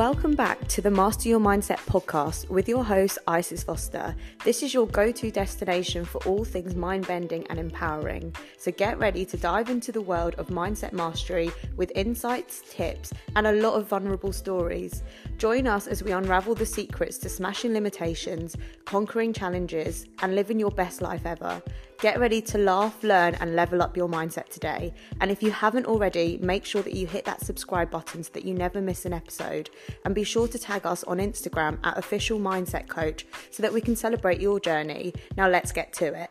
Welcome 0.00 0.34
back 0.34 0.66
to 0.68 0.80
the 0.80 0.90
Master 0.90 1.28
Your 1.28 1.40
Mindset 1.40 1.76
podcast 1.84 2.48
with 2.48 2.66
your 2.70 2.82
host, 2.82 3.18
Isis 3.26 3.62
Foster. 3.62 4.16
This 4.44 4.62
is 4.62 4.72
your 4.72 4.86
go 4.86 5.12
to 5.12 5.30
destination 5.30 6.06
for 6.06 6.24
all 6.26 6.42
things 6.42 6.74
mind 6.74 7.06
bending 7.06 7.46
and 7.48 7.58
empowering. 7.58 8.34
So 8.56 8.72
get 8.72 8.98
ready 8.98 9.26
to 9.26 9.36
dive 9.36 9.68
into 9.68 9.92
the 9.92 10.00
world 10.00 10.36
of 10.38 10.46
mindset 10.46 10.94
mastery 10.94 11.50
with 11.76 11.92
insights, 11.94 12.62
tips, 12.70 13.12
and 13.36 13.46
a 13.46 13.52
lot 13.52 13.74
of 13.74 13.88
vulnerable 13.88 14.32
stories. 14.32 15.02
Join 15.36 15.66
us 15.66 15.86
as 15.86 16.02
we 16.02 16.12
unravel 16.12 16.54
the 16.54 16.64
secrets 16.64 17.18
to 17.18 17.28
smashing 17.28 17.74
limitations, 17.74 18.56
conquering 18.86 19.34
challenges, 19.34 20.06
and 20.22 20.34
living 20.34 20.58
your 20.58 20.70
best 20.70 21.02
life 21.02 21.26
ever. 21.26 21.60
Get 22.00 22.18
ready 22.18 22.40
to 22.40 22.56
laugh, 22.56 23.04
learn, 23.04 23.34
and 23.40 23.54
level 23.54 23.82
up 23.82 23.94
your 23.94 24.08
mindset 24.08 24.48
today. 24.48 24.94
And 25.20 25.30
if 25.30 25.42
you 25.42 25.50
haven't 25.50 25.84
already, 25.84 26.38
make 26.40 26.64
sure 26.64 26.80
that 26.80 26.94
you 26.94 27.06
hit 27.06 27.26
that 27.26 27.44
subscribe 27.44 27.90
button 27.90 28.24
so 28.24 28.30
that 28.32 28.46
you 28.46 28.54
never 28.54 28.80
miss 28.80 29.04
an 29.04 29.12
episode. 29.12 29.68
And 30.06 30.14
be 30.14 30.24
sure 30.24 30.48
to 30.48 30.58
tag 30.58 30.86
us 30.86 31.04
on 31.04 31.18
Instagram 31.18 31.78
at 31.84 31.98
Official 31.98 32.38
Mindset 32.38 32.88
Coach 32.88 33.26
so 33.50 33.62
that 33.62 33.74
we 33.74 33.82
can 33.82 33.96
celebrate 33.96 34.40
your 34.40 34.58
journey. 34.58 35.12
Now, 35.36 35.50
let's 35.50 35.72
get 35.72 35.92
to 35.94 36.14
it. 36.14 36.30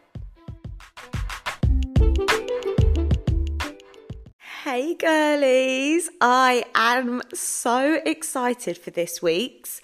Hey, 4.64 4.96
girlies! 4.96 6.10
I 6.20 6.66
am 6.74 7.22
so 7.32 8.02
excited 8.08 8.76
for 8.80 8.90
this 8.90 9.22
week's 9.22 9.82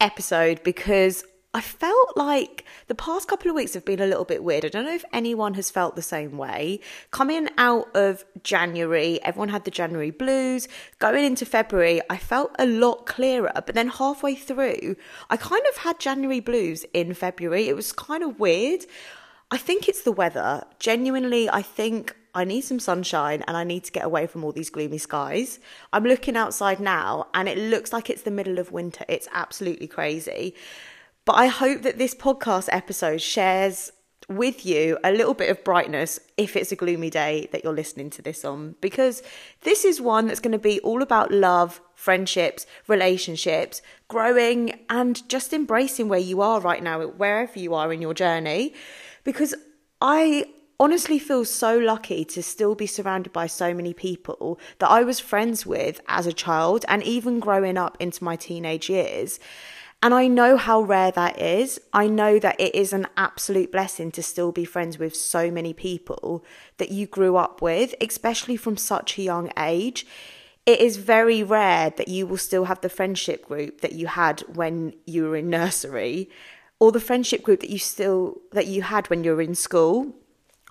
episode 0.00 0.64
because 0.64 1.22
I 1.58 1.60
felt 1.60 2.16
like 2.16 2.64
the 2.86 2.94
past 2.94 3.26
couple 3.26 3.50
of 3.50 3.56
weeks 3.56 3.74
have 3.74 3.84
been 3.84 3.98
a 3.98 4.06
little 4.06 4.24
bit 4.24 4.44
weird. 4.44 4.64
I 4.64 4.68
don't 4.68 4.84
know 4.84 4.94
if 4.94 5.04
anyone 5.12 5.54
has 5.54 5.72
felt 5.72 5.96
the 5.96 6.02
same 6.02 6.38
way. 6.38 6.78
Coming 7.10 7.48
out 7.58 7.88
of 7.96 8.24
January, 8.44 9.20
everyone 9.24 9.48
had 9.48 9.64
the 9.64 9.72
January 9.72 10.12
blues. 10.12 10.68
Going 11.00 11.24
into 11.24 11.44
February, 11.44 12.00
I 12.08 12.16
felt 12.16 12.54
a 12.60 12.64
lot 12.64 13.06
clearer. 13.06 13.50
But 13.56 13.74
then 13.74 13.88
halfway 13.88 14.36
through, 14.36 14.94
I 15.30 15.36
kind 15.36 15.64
of 15.68 15.78
had 15.78 15.98
January 15.98 16.38
blues 16.38 16.86
in 16.94 17.12
February. 17.12 17.68
It 17.68 17.74
was 17.74 17.90
kind 17.90 18.22
of 18.22 18.38
weird. 18.38 18.84
I 19.50 19.56
think 19.56 19.88
it's 19.88 20.02
the 20.02 20.12
weather. 20.12 20.62
Genuinely, 20.78 21.50
I 21.50 21.62
think 21.62 22.14
I 22.36 22.44
need 22.44 22.60
some 22.60 22.78
sunshine 22.78 23.42
and 23.48 23.56
I 23.56 23.64
need 23.64 23.82
to 23.82 23.90
get 23.90 24.04
away 24.04 24.28
from 24.28 24.44
all 24.44 24.52
these 24.52 24.70
gloomy 24.70 24.98
skies. 24.98 25.58
I'm 25.92 26.04
looking 26.04 26.36
outside 26.36 26.78
now 26.78 27.26
and 27.34 27.48
it 27.48 27.58
looks 27.58 27.92
like 27.92 28.10
it's 28.10 28.22
the 28.22 28.30
middle 28.30 28.60
of 28.60 28.70
winter. 28.70 29.04
It's 29.08 29.26
absolutely 29.32 29.88
crazy. 29.88 30.54
But 31.28 31.36
I 31.36 31.48
hope 31.48 31.82
that 31.82 31.98
this 31.98 32.14
podcast 32.14 32.70
episode 32.72 33.20
shares 33.20 33.92
with 34.30 34.64
you 34.64 34.96
a 35.04 35.12
little 35.12 35.34
bit 35.34 35.50
of 35.50 35.62
brightness 35.62 36.18
if 36.38 36.56
it's 36.56 36.72
a 36.72 36.76
gloomy 36.76 37.10
day 37.10 37.50
that 37.52 37.62
you're 37.62 37.74
listening 37.74 38.08
to 38.08 38.22
this 38.22 38.46
on, 38.46 38.76
because 38.80 39.22
this 39.60 39.84
is 39.84 40.00
one 40.00 40.26
that's 40.26 40.40
going 40.40 40.52
to 40.52 40.58
be 40.58 40.80
all 40.80 41.02
about 41.02 41.30
love, 41.30 41.82
friendships, 41.94 42.64
relationships, 42.86 43.82
growing, 44.08 44.80
and 44.88 45.28
just 45.28 45.52
embracing 45.52 46.08
where 46.08 46.18
you 46.18 46.40
are 46.40 46.62
right 46.62 46.82
now, 46.82 47.06
wherever 47.06 47.58
you 47.58 47.74
are 47.74 47.92
in 47.92 48.00
your 48.00 48.14
journey. 48.14 48.72
Because 49.22 49.54
I 50.00 50.46
honestly 50.80 51.18
feel 51.18 51.44
so 51.44 51.76
lucky 51.76 52.24
to 52.24 52.42
still 52.42 52.74
be 52.74 52.86
surrounded 52.86 53.34
by 53.34 53.46
so 53.46 53.74
many 53.74 53.92
people 53.92 54.58
that 54.78 54.88
I 54.88 55.02
was 55.02 55.20
friends 55.20 55.66
with 55.66 56.00
as 56.08 56.26
a 56.26 56.32
child 56.32 56.86
and 56.88 57.02
even 57.02 57.38
growing 57.38 57.76
up 57.76 57.98
into 58.00 58.24
my 58.24 58.34
teenage 58.34 58.88
years. 58.88 59.38
And 60.00 60.14
I 60.14 60.28
know 60.28 60.56
how 60.56 60.80
rare 60.80 61.10
that 61.10 61.40
is. 61.40 61.80
I 61.92 62.06
know 62.06 62.38
that 62.38 62.60
it 62.60 62.74
is 62.74 62.92
an 62.92 63.08
absolute 63.16 63.72
blessing 63.72 64.12
to 64.12 64.22
still 64.22 64.52
be 64.52 64.64
friends 64.64 64.96
with 64.96 65.16
so 65.16 65.50
many 65.50 65.72
people 65.72 66.44
that 66.76 66.90
you 66.90 67.06
grew 67.06 67.36
up 67.36 67.60
with, 67.60 67.94
especially 68.00 68.56
from 68.56 68.76
such 68.76 69.18
a 69.18 69.22
young 69.22 69.50
age. 69.58 70.06
It 70.66 70.80
is 70.80 70.98
very 70.98 71.42
rare 71.42 71.90
that 71.90 72.08
you 72.08 72.26
will 72.28 72.36
still 72.36 72.66
have 72.66 72.80
the 72.80 72.88
friendship 72.88 73.46
group 73.46 73.80
that 73.80 73.92
you 73.92 74.06
had 74.06 74.40
when 74.54 74.94
you 75.04 75.24
were 75.24 75.36
in 75.36 75.50
nursery 75.50 76.30
or 76.78 76.92
the 76.92 77.00
friendship 77.00 77.42
group 77.42 77.60
that 77.60 77.70
you 77.70 77.78
still 77.78 78.40
that 78.52 78.66
you 78.66 78.82
had 78.82 79.10
when 79.10 79.24
you 79.24 79.34
were 79.34 79.42
in 79.42 79.54
school. 79.54 80.14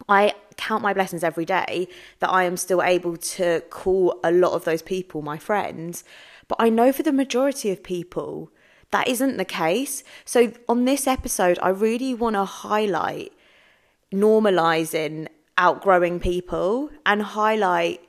I 0.07 0.35
count 0.55 0.83
my 0.83 0.93
blessings 0.93 1.23
every 1.23 1.45
day 1.45 1.87
that 2.19 2.29
I 2.29 2.43
am 2.43 2.55
still 2.55 2.81
able 2.81 3.17
to 3.17 3.61
call 3.69 4.19
a 4.23 4.31
lot 4.31 4.53
of 4.53 4.63
those 4.63 4.81
people 4.81 5.21
my 5.21 5.37
friends. 5.37 6.03
But 6.47 6.57
I 6.59 6.69
know 6.69 6.93
for 6.93 7.03
the 7.03 7.11
majority 7.11 7.71
of 7.71 7.83
people, 7.83 8.51
that 8.91 9.07
isn't 9.07 9.37
the 9.37 9.45
case. 9.45 10.03
So, 10.25 10.53
on 10.67 10.85
this 10.85 11.07
episode, 11.07 11.59
I 11.61 11.69
really 11.69 12.13
want 12.13 12.35
to 12.35 12.45
highlight 12.45 13.33
normalizing 14.13 15.27
outgrowing 15.57 16.19
people 16.19 16.89
and 17.05 17.21
highlight 17.21 18.01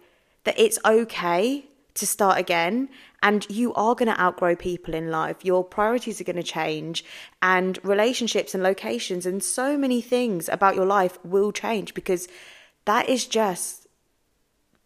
that 0.45 0.59
it's 0.59 0.79
okay 0.85 1.65
to 1.95 2.07
start 2.07 2.39
again 2.39 2.89
and 3.23 3.47
you 3.51 3.75
are 3.75 3.95
going 3.95 4.13
to 4.13 4.21
outgrow 4.21 4.55
people 4.55 4.95
in 4.95 5.11
life. 5.11 5.45
Your 5.45 5.65
priorities 5.65 6.21
are 6.21 6.25
going 6.25 6.37
to 6.37 6.43
change, 6.43 7.05
and 7.43 7.79
relationships 7.83 8.55
and 8.55 8.63
locations 8.63 9.27
and 9.27 9.43
so 9.43 9.77
many 9.77 10.01
things 10.01 10.49
about 10.49 10.77
your 10.77 10.87
life 10.87 11.19
will 11.25 11.51
change 11.51 11.95
because 11.95 12.29
that 12.85 13.09
is 13.09 13.27
just 13.27 13.87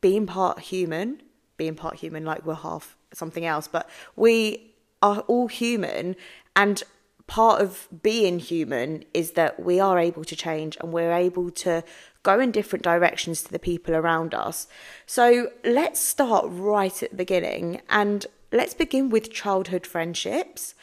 being 0.00 0.26
part 0.26 0.58
human, 0.60 1.22
being 1.56 1.74
part 1.74 1.96
human, 1.96 2.24
like 2.24 2.46
we're 2.46 2.54
half 2.54 2.96
something 3.12 3.44
else, 3.44 3.68
but 3.68 3.88
we 4.16 4.71
are 5.02 5.20
all 5.20 5.48
human 5.48 6.16
and 6.56 6.82
part 7.26 7.62
of 7.62 7.88
being 8.02 8.38
human 8.38 9.04
is 9.14 9.32
that 9.32 9.60
we 9.60 9.80
are 9.80 9.98
able 9.98 10.24
to 10.24 10.36
change 10.36 10.76
and 10.80 10.92
we're 10.92 11.12
able 11.12 11.50
to 11.50 11.82
go 12.22 12.38
in 12.38 12.50
different 12.50 12.84
directions 12.84 13.42
to 13.42 13.50
the 13.50 13.58
people 13.58 13.94
around 13.94 14.34
us. 14.34 14.66
So 15.06 15.50
let's 15.64 15.98
start 15.98 16.44
right 16.48 17.02
at 17.02 17.10
the 17.10 17.16
beginning 17.16 17.80
and 17.88 18.26
let's 18.52 18.74
begin 18.74 19.08
with 19.08 19.32
childhood 19.32 19.86
friendships. 19.86 20.74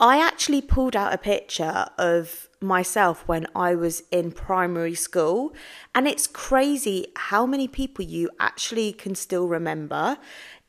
I 0.00 0.18
actually 0.18 0.62
pulled 0.62 0.96
out 0.96 1.14
a 1.14 1.18
picture 1.18 1.86
of 1.96 2.48
myself 2.60 3.22
when 3.28 3.46
I 3.54 3.76
was 3.76 4.02
in 4.10 4.32
primary 4.32 4.96
school, 4.96 5.54
and 5.94 6.08
it's 6.08 6.26
crazy 6.26 7.06
how 7.14 7.46
many 7.46 7.68
people 7.68 8.04
you 8.04 8.28
actually 8.40 8.92
can 8.92 9.14
still 9.14 9.46
remember 9.46 10.18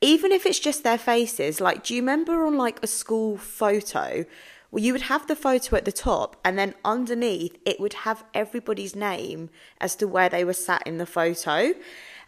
even 0.03 0.33
if 0.33 0.45
it's 0.45 0.59
just 0.59 0.83
their 0.83 0.97
faces, 0.97 1.61
like, 1.61 1.83
do 1.83 1.95
you 1.95 2.01
remember 2.01 2.45
on 2.45 2.57
like 2.57 2.83
a 2.83 2.87
school 2.87 3.37
photo? 3.37 4.25
Well, 4.69 4.83
you 4.83 4.91
would 4.91 5.03
have 5.03 5.27
the 5.27 5.35
photo 5.35 5.77
at 5.77 5.85
the 5.85 5.93
top, 5.93 6.35
and 6.43 6.59
then 6.59 6.75
underneath 6.83 7.57
it 7.65 7.79
would 7.79 7.93
have 7.93 8.25
everybody's 8.33 8.97
name 8.97 9.49
as 9.79 9.95
to 9.95 10.07
where 10.07 10.27
they 10.27 10.43
were 10.43 10.53
sat 10.53 10.85
in 10.85 10.97
the 10.97 11.05
photo. 11.05 11.73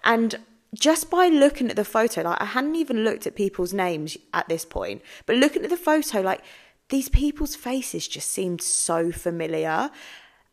And 0.06 0.36
just 0.74 1.10
by 1.10 1.28
looking 1.28 1.70
at 1.70 1.76
the 1.76 1.84
photo, 1.84 2.22
like 2.22 2.42
I 2.42 2.46
hadn't 2.46 2.76
even 2.76 3.04
looked 3.04 3.28
at 3.28 3.36
people's 3.36 3.74
names 3.74 4.16
at 4.34 4.48
this 4.48 4.64
point, 4.64 5.02
but 5.26 5.36
looking 5.36 5.66
at 5.66 5.70
the 5.70 5.76
photo, 5.76 6.22
like 6.22 6.44
these 6.88 7.10
people's 7.10 7.56
faces 7.56 8.08
just 8.08 8.30
seemed 8.30 8.62
so 8.62 9.12
familiar. 9.12 9.92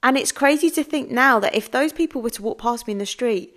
And 0.03 0.19
it's 0.19 0.33
crazy 0.33 0.71
to 0.71 0.83
think 0.83 1.09
now 1.11 1.39
that 1.39 1.55
if 1.55 1.71
those 1.71 1.93
people 1.93 2.21
were 2.21 2.31
to 2.31 2.43
walk 2.43 2.59
past 2.59 2.89
me 2.89 2.93
in 2.93 2.99
the 2.99 3.07
street, 3.07 3.55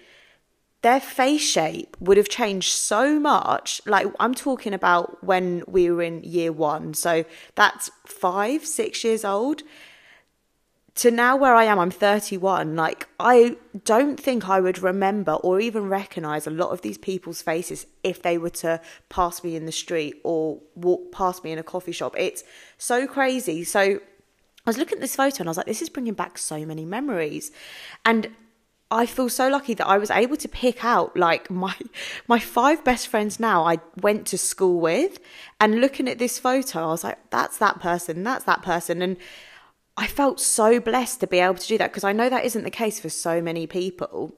their 0.85 0.99
face 0.99 1.41
shape 1.41 1.97
would 1.99 2.15
have 2.15 2.29
changed 2.29 2.69
so 2.69 3.19
much. 3.19 3.81
Like, 3.87 4.05
I'm 4.19 4.35
talking 4.35 4.71
about 4.71 5.23
when 5.23 5.63
we 5.65 5.89
were 5.89 6.03
in 6.03 6.23
year 6.23 6.51
one. 6.51 6.93
So 6.93 7.25
that's 7.55 7.89
five, 8.05 8.63
six 8.67 9.03
years 9.03 9.25
old. 9.25 9.63
To 10.97 11.09
now 11.09 11.37
where 11.37 11.55
I 11.55 11.63
am, 11.63 11.79
I'm 11.79 11.89
31. 11.89 12.75
Like, 12.75 13.07
I 13.19 13.57
don't 13.83 14.19
think 14.19 14.47
I 14.47 14.59
would 14.59 14.77
remember 14.77 15.31
or 15.31 15.59
even 15.59 15.89
recognize 15.89 16.45
a 16.45 16.51
lot 16.51 16.69
of 16.69 16.83
these 16.83 16.99
people's 16.99 17.41
faces 17.41 17.87
if 18.03 18.21
they 18.21 18.37
were 18.37 18.51
to 18.51 18.79
pass 19.09 19.43
me 19.43 19.55
in 19.55 19.65
the 19.65 19.71
street 19.71 20.21
or 20.23 20.61
walk 20.75 21.11
past 21.11 21.43
me 21.43 21.51
in 21.51 21.57
a 21.57 21.63
coffee 21.63 21.93
shop. 21.93 22.13
It's 22.15 22.43
so 22.77 23.07
crazy. 23.07 23.63
So, 23.63 23.81
I 23.81 24.69
was 24.69 24.77
looking 24.77 24.99
at 24.99 25.01
this 25.01 25.15
photo 25.15 25.41
and 25.41 25.49
I 25.49 25.49
was 25.49 25.57
like, 25.57 25.65
this 25.65 25.81
is 25.81 25.89
bringing 25.89 26.13
back 26.13 26.37
so 26.37 26.63
many 26.63 26.85
memories. 26.85 27.51
And 28.05 28.29
I 28.91 29.05
feel 29.05 29.29
so 29.29 29.49
lucky 29.49 29.73
that 29.73 29.87
I 29.87 29.97
was 29.97 30.11
able 30.11 30.37
to 30.37 30.47
pick 30.47 30.85
out 30.85 31.17
like 31.17 31.49
my 31.49 31.75
my 32.27 32.39
five 32.39 32.83
best 32.83 33.07
friends 33.07 33.39
now 33.39 33.63
I 33.65 33.77
went 34.01 34.27
to 34.27 34.37
school 34.37 34.79
with 34.79 35.19
and 35.59 35.81
looking 35.81 36.07
at 36.07 36.19
this 36.19 36.39
photo 36.39 36.79
I 36.79 36.87
was 36.87 37.03
like 37.03 37.29
that's 37.29 37.57
that 37.57 37.79
person 37.79 38.23
that's 38.23 38.45
that 38.45 38.61
person 38.61 39.01
and 39.01 39.17
I 39.97 40.07
felt 40.07 40.39
so 40.39 40.79
blessed 40.79 41.21
to 41.21 41.27
be 41.27 41.39
able 41.39 41.55
to 41.55 41.67
do 41.67 41.77
that 41.77 41.91
because 41.91 42.03
I 42.03 42.11
know 42.11 42.29
that 42.29 42.45
isn't 42.45 42.63
the 42.63 42.71
case 42.71 42.99
for 42.99 43.09
so 43.09 43.41
many 43.41 43.65
people. 43.65 44.35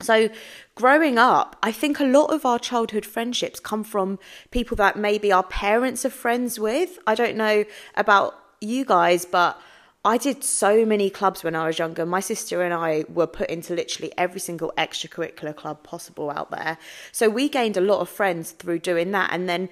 So, 0.00 0.28
growing 0.74 1.18
up, 1.18 1.56
I 1.62 1.72
think 1.72 1.98
a 1.98 2.04
lot 2.04 2.26
of 2.26 2.46
our 2.46 2.58
childhood 2.58 3.04
friendships 3.04 3.58
come 3.58 3.82
from 3.82 4.18
people 4.50 4.76
that 4.76 4.96
maybe 4.96 5.32
our 5.32 5.42
parents 5.42 6.04
are 6.04 6.10
friends 6.10 6.58
with. 6.58 6.98
I 7.06 7.14
don't 7.14 7.36
know 7.36 7.64
about 7.96 8.38
you 8.60 8.84
guys, 8.84 9.24
but 9.24 9.60
I 10.04 10.16
did 10.16 10.44
so 10.44 10.86
many 10.86 11.10
clubs 11.10 11.42
when 11.42 11.56
I 11.56 11.66
was 11.66 11.78
younger. 11.78 12.06
My 12.06 12.20
sister 12.20 12.62
and 12.62 12.72
I 12.72 13.04
were 13.08 13.26
put 13.26 13.50
into 13.50 13.74
literally 13.74 14.12
every 14.16 14.40
single 14.40 14.72
extracurricular 14.78 15.54
club 15.54 15.82
possible 15.82 16.30
out 16.30 16.50
there. 16.50 16.78
So 17.10 17.28
we 17.28 17.48
gained 17.48 17.76
a 17.76 17.80
lot 17.80 18.00
of 18.00 18.08
friends 18.08 18.52
through 18.52 18.78
doing 18.78 19.10
that. 19.10 19.30
And 19.32 19.48
then 19.48 19.68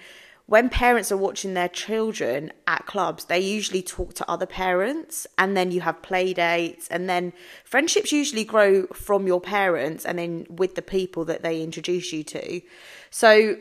when 0.46 0.68
parents 0.68 1.10
are 1.10 1.16
watching 1.16 1.54
their 1.54 1.68
children 1.68 2.52
at 2.66 2.86
clubs, 2.86 3.24
they 3.24 3.40
usually 3.40 3.82
talk 3.82 4.14
to 4.14 4.30
other 4.30 4.46
parents 4.46 5.26
and 5.38 5.56
then 5.56 5.72
you 5.72 5.80
have 5.80 6.02
play 6.02 6.32
dates 6.32 6.86
and 6.88 7.08
then 7.08 7.32
friendships 7.64 8.12
usually 8.12 8.44
grow 8.44 8.86
from 8.88 9.26
your 9.26 9.40
parents 9.40 10.04
and 10.04 10.18
then 10.18 10.46
with 10.48 10.76
the 10.76 10.82
people 10.82 11.24
that 11.24 11.42
they 11.42 11.62
introduce 11.62 12.12
you 12.12 12.22
to. 12.24 12.60
So 13.10 13.56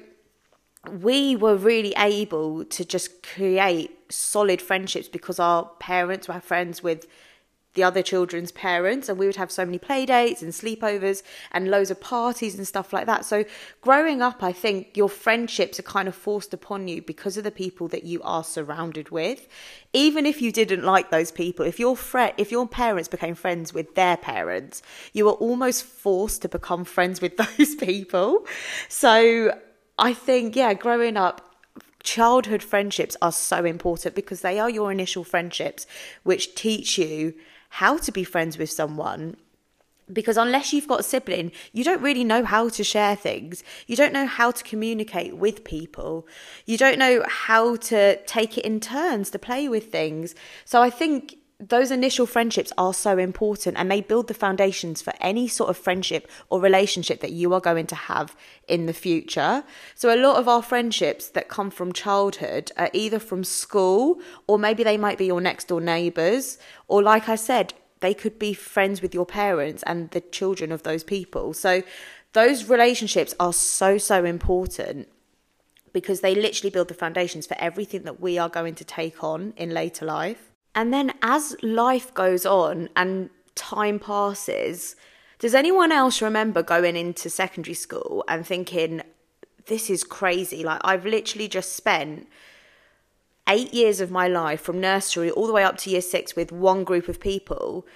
we 0.90 1.36
were 1.36 1.56
really 1.56 1.94
able 1.98 2.66
to 2.66 2.86
just 2.86 3.24
create 3.24 3.92
solid 4.10 4.62
friendships 4.62 5.08
because 5.08 5.40
our 5.40 5.66
parents 5.80 6.28
were 6.28 6.40
friends 6.40 6.84
with 6.84 7.08
the 7.76 7.84
other 7.84 8.02
children's 8.02 8.52
parents 8.52 9.08
and 9.08 9.20
we 9.20 9.26
would 9.28 9.36
have 9.36 9.52
so 9.52 9.66
many 9.66 9.78
play 9.78 10.06
dates 10.06 10.42
and 10.42 10.54
sleepovers 10.54 11.22
and 11.52 11.70
loads 11.70 11.92
of 11.92 12.02
parties 12.02 12.56
and 12.56 12.68
stuff 12.68 12.92
like 12.92 13.06
that. 13.06 13.26
So 13.26 13.46
growing 13.82 14.22
up 14.22 14.42
i 14.42 14.52
think 14.52 14.98
your 14.98 15.10
friendships 15.10 15.80
are 15.80 15.84
kind 15.84 16.08
of 16.08 16.16
forced 16.16 16.54
upon 16.54 16.88
you 16.88 17.02
because 17.02 17.38
of 17.38 17.44
the 17.44 17.52
people 17.52 17.88
that 17.90 18.04
you 18.04 18.22
are 18.24 18.44
surrounded 18.44 19.10
with. 19.10 19.48
Even 19.94 20.26
if 20.26 20.42
you 20.42 20.52
didn't 20.52 20.84
like 20.84 21.12
those 21.12 21.32
people 21.32 21.66
if 21.66 21.80
your 21.80 21.96
fre- 21.96 22.36
if 22.38 22.52
your 22.52 22.68
parents 22.68 23.10
became 23.10 23.36
friends 23.36 23.74
with 23.74 23.94
their 23.96 24.18
parents 24.18 24.82
you 25.14 25.26
were 25.26 25.32
almost 25.32 25.84
forced 25.84 26.42
to 26.42 26.50
become 26.50 26.86
friends 26.86 27.22
with 27.22 27.38
those 27.58 27.76
people. 27.76 28.46
So 28.88 29.60
i 29.98 30.14
think 30.14 30.56
yeah 30.56 30.74
growing 30.74 31.18
up 31.18 31.42
childhood 32.04 32.62
friendships 32.62 33.18
are 33.22 33.32
so 33.32 33.66
important 33.66 34.14
because 34.14 34.42
they 34.42 34.60
are 34.60 34.70
your 34.70 34.92
initial 34.92 35.24
friendships 35.24 35.88
which 36.24 36.54
teach 36.56 36.98
you 36.98 37.34
how 37.70 37.98
to 37.98 38.12
be 38.12 38.24
friends 38.24 38.58
with 38.58 38.70
someone 38.70 39.36
because 40.12 40.38
unless 40.38 40.72
you've 40.72 40.88
got 40.88 41.00
a 41.00 41.04
sibling, 41.04 41.52
you 41.74 41.84
don't 41.84 42.02
really 42.02 42.24
know 42.24 42.44
how 42.44 42.70
to 42.70 42.84
share 42.84 43.16
things. 43.16 43.64
You 43.88 43.96
don't 43.96 44.14
know 44.14 44.28
how 44.28 44.52
to 44.52 44.64
communicate 44.64 45.36
with 45.36 45.64
people. 45.64 46.28
You 46.66 46.78
don't 46.78 47.00
know 47.00 47.24
how 47.28 47.76
to 47.78 48.18
take 48.26 48.58
it 48.58 48.66
in 48.66 48.80
turns 48.80 49.32
to 49.32 49.40
play 49.40 49.68
with 49.68 49.92
things. 49.92 50.36
So 50.64 50.82
I 50.82 50.90
think 50.90 51.38
those 51.60 51.90
initial 51.90 52.26
friendships 52.26 52.74
are 52.78 52.94
so 52.94 53.18
important 53.18 53.78
and 53.78 53.90
they 53.90 54.02
build 54.02 54.28
the 54.28 54.34
foundations 54.34 55.02
for 55.02 55.14
any 55.22 55.48
sort 55.48 55.70
of 55.70 55.78
friendship 55.78 56.30
or 56.50 56.60
relationship 56.60 57.22
that 57.22 57.32
you 57.32 57.54
are 57.54 57.62
going 57.62 57.88
to 57.88 57.96
have 57.96 58.36
in 58.68 58.88
the 58.88 58.94
future. 58.94 59.64
So, 59.96 60.14
a 60.14 60.20
lot 60.20 60.38
of 60.38 60.50
our 60.50 60.62
friendships 60.62 61.30
that 61.30 61.48
come 61.48 61.72
from 61.72 61.94
childhood 61.94 62.72
are 62.78 62.90
either 62.92 63.20
from 63.20 63.44
school 63.46 64.20
or 64.48 64.60
maybe 64.60 64.84
they 64.84 64.98
might 64.98 65.18
be 65.18 65.28
your 65.28 65.40
next 65.40 65.70
door 65.70 65.80
neighbours, 65.80 66.58
or 66.88 67.02
like 67.02 67.30
I 67.30 67.36
said, 67.36 67.74
they 68.02 68.14
could 68.14 68.38
be 68.38 68.54
friends 68.54 69.02
with 69.02 69.14
your 69.14 69.26
parents 69.26 69.82
and 69.84 70.12
the 70.12 70.22
children 70.22 70.74
of 70.74 70.84
those 70.84 71.04
people. 71.04 71.54
So, 71.54 71.84
those 72.34 72.68
relationships 72.68 73.34
are 73.40 73.54
so, 73.54 73.98
so 73.98 74.26
important 74.26 75.08
because 75.94 76.20
they 76.20 76.36
literally 76.36 76.70
build 76.70 76.90
the 76.90 76.94
foundations 76.94 77.48
for 77.48 77.56
everything 77.58 78.04
that 78.04 78.20
we 78.20 78.38
are 78.38 78.50
going 78.50 78.76
to 78.76 78.84
take 78.84 79.24
on 79.24 79.54
in 79.56 79.70
later 79.70 80.06
life. 80.06 80.52
And 80.76 80.94
then 80.94 81.14
as 81.22 81.56
life 81.64 82.14
goes 82.14 82.46
on 82.46 82.90
and 82.96 83.30
time 83.56 83.98
passes, 83.98 84.98
does 85.40 85.56
anyone 85.56 85.92
else 85.92 86.22
remember 86.22 86.62
going 86.62 86.98
into 86.98 87.30
secondary 87.30 87.74
school 87.74 88.26
and 88.28 88.46
thinking, 88.46 89.02
this 89.68 89.90
is 89.90 90.04
crazy? 90.04 90.64
Like, 90.64 90.82
I've 90.84 91.06
literally 91.06 91.48
just 91.48 91.76
spent 91.76 92.28
eight 93.48 93.74
years 93.74 94.02
of 94.02 94.12
my 94.12 94.28
life 94.28 94.62
from 94.62 94.82
nursery 94.82 95.32
all 95.32 95.48
the 95.48 95.54
way 95.54 95.64
up 95.64 95.78
to 95.78 95.90
year 95.90 96.02
six 96.02 96.36
with 96.36 96.52
one 96.52 96.84
group 96.84 97.08
of 97.08 97.20
people. 97.20 97.88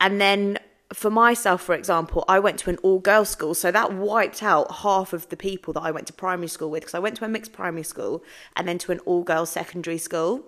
And 0.00 0.20
then 0.20 0.58
for 0.92 1.10
myself, 1.10 1.62
for 1.62 1.74
example, 1.74 2.24
I 2.28 2.38
went 2.38 2.58
to 2.60 2.70
an 2.70 2.78
all 2.78 2.98
girls 2.98 3.28
school. 3.28 3.54
So 3.54 3.70
that 3.70 3.92
wiped 3.92 4.42
out 4.42 4.76
half 4.76 5.12
of 5.12 5.28
the 5.28 5.36
people 5.36 5.72
that 5.74 5.82
I 5.82 5.90
went 5.90 6.06
to 6.08 6.12
primary 6.12 6.48
school 6.48 6.70
with 6.70 6.82
because 6.82 6.94
I 6.94 6.98
went 6.98 7.16
to 7.18 7.24
a 7.24 7.28
mixed 7.28 7.52
primary 7.52 7.84
school 7.84 8.24
and 8.56 8.66
then 8.66 8.78
to 8.78 8.92
an 8.92 8.98
all 9.00 9.22
girls 9.22 9.50
secondary 9.50 9.98
school. 9.98 10.44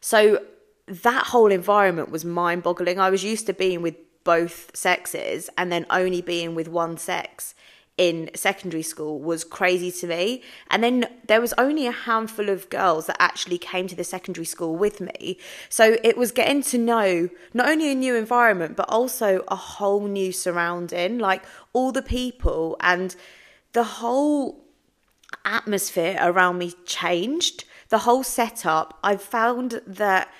So 0.00 0.42
that 0.86 1.26
whole 1.26 1.50
environment 1.50 2.10
was 2.10 2.24
mind 2.24 2.62
boggling. 2.62 2.98
I 2.98 3.10
was 3.10 3.24
used 3.24 3.46
to 3.46 3.52
being 3.52 3.82
with 3.82 3.96
both 4.24 4.74
sexes 4.74 5.50
and 5.56 5.70
then 5.72 5.86
only 5.90 6.20
being 6.20 6.54
with 6.54 6.68
one 6.68 6.96
sex 6.96 7.54
in 7.98 8.30
secondary 8.34 8.82
school 8.82 9.20
was 9.20 9.44
crazy 9.44 9.90
to 9.92 10.06
me. 10.06 10.42
And 10.70 10.82
then 10.82 11.06
there 11.26 11.40
was 11.40 11.52
only 11.58 11.86
a 11.86 11.92
handful 11.92 12.48
of 12.48 12.70
girls 12.70 13.06
that 13.06 13.16
actually 13.20 13.58
came 13.58 13.86
to 13.88 13.94
the 13.94 14.04
secondary 14.04 14.46
school 14.46 14.76
with 14.76 15.00
me. 15.00 15.38
So 15.68 15.96
it 16.02 16.16
was 16.16 16.32
getting 16.32 16.62
to 16.64 16.78
know 16.78 17.28
not 17.52 17.68
only 17.68 17.92
a 17.92 17.94
new 17.94 18.16
environment, 18.16 18.76
but 18.76 18.88
also 18.88 19.44
a 19.48 19.56
whole 19.56 20.06
new 20.08 20.32
surrounding, 20.32 21.18
like 21.18 21.44
all 21.72 21.92
the 21.92 22.02
people 22.02 22.76
and 22.80 23.14
the 23.72 23.84
whole 23.84 24.64
atmosphere 25.44 26.16
around 26.20 26.58
me 26.58 26.72
changed. 26.86 27.64
The 27.90 27.98
whole 27.98 28.24
setup, 28.24 28.98
I 29.04 29.16
found 29.16 29.82
that 29.86 30.32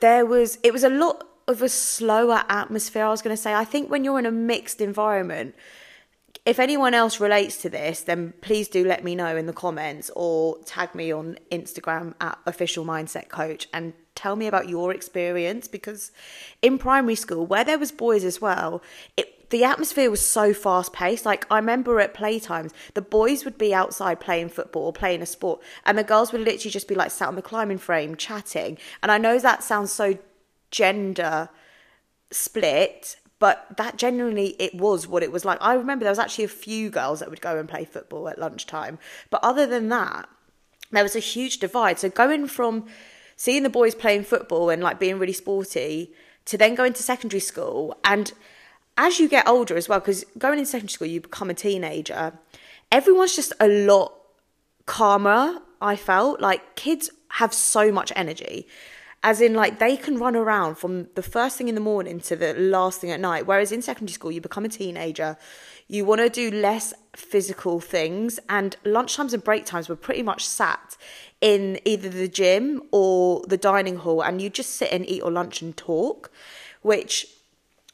there 0.00 0.26
was 0.26 0.58
it 0.62 0.72
was 0.72 0.84
a 0.84 0.88
lot 0.88 1.26
of 1.48 1.62
a 1.62 1.68
slower 1.68 2.42
atmosphere 2.48 3.04
i 3.04 3.08
was 3.08 3.22
going 3.22 3.34
to 3.34 3.40
say. 3.40 3.54
I 3.54 3.64
think 3.64 3.90
when 3.90 4.04
you're 4.04 4.18
in 4.18 4.26
a 4.26 4.32
mixed 4.32 4.80
environment 4.80 5.54
if 6.44 6.60
anyone 6.60 6.94
else 6.94 7.20
relates 7.20 7.56
to 7.62 7.68
this 7.68 8.02
then 8.02 8.32
please 8.40 8.68
do 8.68 8.84
let 8.84 9.02
me 9.04 9.14
know 9.14 9.36
in 9.36 9.46
the 9.46 9.52
comments 9.52 10.10
or 10.14 10.58
tag 10.64 10.94
me 10.94 11.12
on 11.12 11.38
instagram 11.50 12.14
at 12.20 12.38
official 12.46 12.84
mindset 12.84 13.28
coach 13.28 13.68
and 13.72 13.92
tell 14.14 14.36
me 14.36 14.46
about 14.46 14.68
your 14.68 14.92
experience 14.92 15.68
because 15.68 16.10
in 16.62 16.78
primary 16.78 17.14
school 17.14 17.46
where 17.46 17.64
there 17.64 17.78
was 17.78 17.92
boys 17.92 18.24
as 18.24 18.40
well 18.40 18.82
it 19.16 19.35
the 19.50 19.64
atmosphere 19.64 20.10
was 20.10 20.20
so 20.20 20.52
fast 20.52 20.92
paced. 20.92 21.24
Like 21.24 21.46
I 21.50 21.56
remember 21.56 22.00
at 22.00 22.14
playtimes, 22.14 22.72
the 22.94 23.02
boys 23.02 23.44
would 23.44 23.58
be 23.58 23.74
outside 23.74 24.20
playing 24.20 24.48
football 24.48 24.84
or 24.84 24.92
playing 24.92 25.22
a 25.22 25.26
sport, 25.26 25.60
and 25.84 25.96
the 25.96 26.04
girls 26.04 26.32
would 26.32 26.40
literally 26.40 26.70
just 26.70 26.88
be 26.88 26.94
like 26.94 27.10
sat 27.10 27.28
on 27.28 27.36
the 27.36 27.42
climbing 27.42 27.78
frame 27.78 28.16
chatting. 28.16 28.78
And 29.02 29.12
I 29.12 29.18
know 29.18 29.38
that 29.38 29.62
sounds 29.62 29.92
so 29.92 30.18
gender 30.70 31.48
split, 32.30 33.16
but 33.38 33.66
that 33.76 33.96
genuinely 33.96 34.56
it 34.58 34.74
was 34.74 35.06
what 35.06 35.22
it 35.22 35.32
was 35.32 35.44
like. 35.44 35.58
I 35.60 35.74
remember 35.74 36.04
there 36.04 36.12
was 36.12 36.18
actually 36.18 36.44
a 36.44 36.48
few 36.48 36.90
girls 36.90 37.20
that 37.20 37.30
would 37.30 37.40
go 37.40 37.58
and 37.58 37.68
play 37.68 37.84
football 37.84 38.28
at 38.28 38.38
lunchtime, 38.38 38.98
but 39.30 39.40
other 39.42 39.66
than 39.66 39.88
that, 39.90 40.28
there 40.90 41.02
was 41.02 41.16
a 41.16 41.20
huge 41.20 41.58
divide. 41.58 41.98
So 41.98 42.08
going 42.08 42.46
from 42.46 42.86
seeing 43.36 43.62
the 43.62 43.70
boys 43.70 43.94
playing 43.94 44.24
football 44.24 44.70
and 44.70 44.82
like 44.82 44.98
being 44.98 45.18
really 45.18 45.32
sporty 45.32 46.12
to 46.46 46.56
then 46.56 46.74
going 46.74 46.92
to 46.94 47.02
secondary 47.02 47.40
school 47.40 47.98
and 48.04 48.32
as 48.96 49.18
you 49.18 49.28
get 49.28 49.46
older 49.46 49.76
as 49.76 49.88
well, 49.88 50.00
because 50.00 50.24
going 50.38 50.58
in 50.58 50.66
secondary 50.66 50.92
school, 50.92 51.06
you 51.06 51.20
become 51.20 51.50
a 51.50 51.54
teenager, 51.54 52.32
everyone's 52.90 53.36
just 53.36 53.52
a 53.60 53.68
lot 53.68 54.12
calmer. 54.86 55.60
I 55.80 55.96
felt 55.96 56.40
like 56.40 56.76
kids 56.76 57.10
have 57.32 57.52
so 57.52 57.92
much 57.92 58.12
energy. 58.16 58.66
As 59.22 59.40
in, 59.40 59.54
like, 59.54 59.78
they 59.80 59.96
can 59.96 60.18
run 60.18 60.36
around 60.36 60.76
from 60.76 61.08
the 61.14 61.22
first 61.22 61.58
thing 61.58 61.68
in 61.68 61.74
the 61.74 61.80
morning 61.80 62.20
to 62.20 62.36
the 62.36 62.54
last 62.54 63.00
thing 63.00 63.10
at 63.10 63.18
night. 63.18 63.46
Whereas 63.46 63.72
in 63.72 63.82
secondary 63.82 64.12
school, 64.12 64.30
you 64.30 64.40
become 64.40 64.64
a 64.64 64.68
teenager, 64.68 65.36
you 65.88 66.04
want 66.04 66.20
to 66.20 66.28
do 66.28 66.50
less 66.50 66.94
physical 67.14 67.80
things, 67.80 68.38
and 68.48 68.76
lunchtimes 68.84 69.32
and 69.32 69.42
break 69.42 69.64
times 69.64 69.88
were 69.88 69.96
pretty 69.96 70.22
much 70.22 70.46
sat 70.46 70.96
in 71.40 71.80
either 71.84 72.08
the 72.08 72.28
gym 72.28 72.82
or 72.92 73.42
the 73.48 73.56
dining 73.56 73.96
hall, 73.96 74.22
and 74.22 74.40
you 74.40 74.48
just 74.48 74.76
sit 74.76 74.92
and 74.92 75.08
eat 75.08 75.18
your 75.18 75.32
lunch 75.32 75.60
and 75.60 75.76
talk, 75.76 76.30
which 76.82 77.26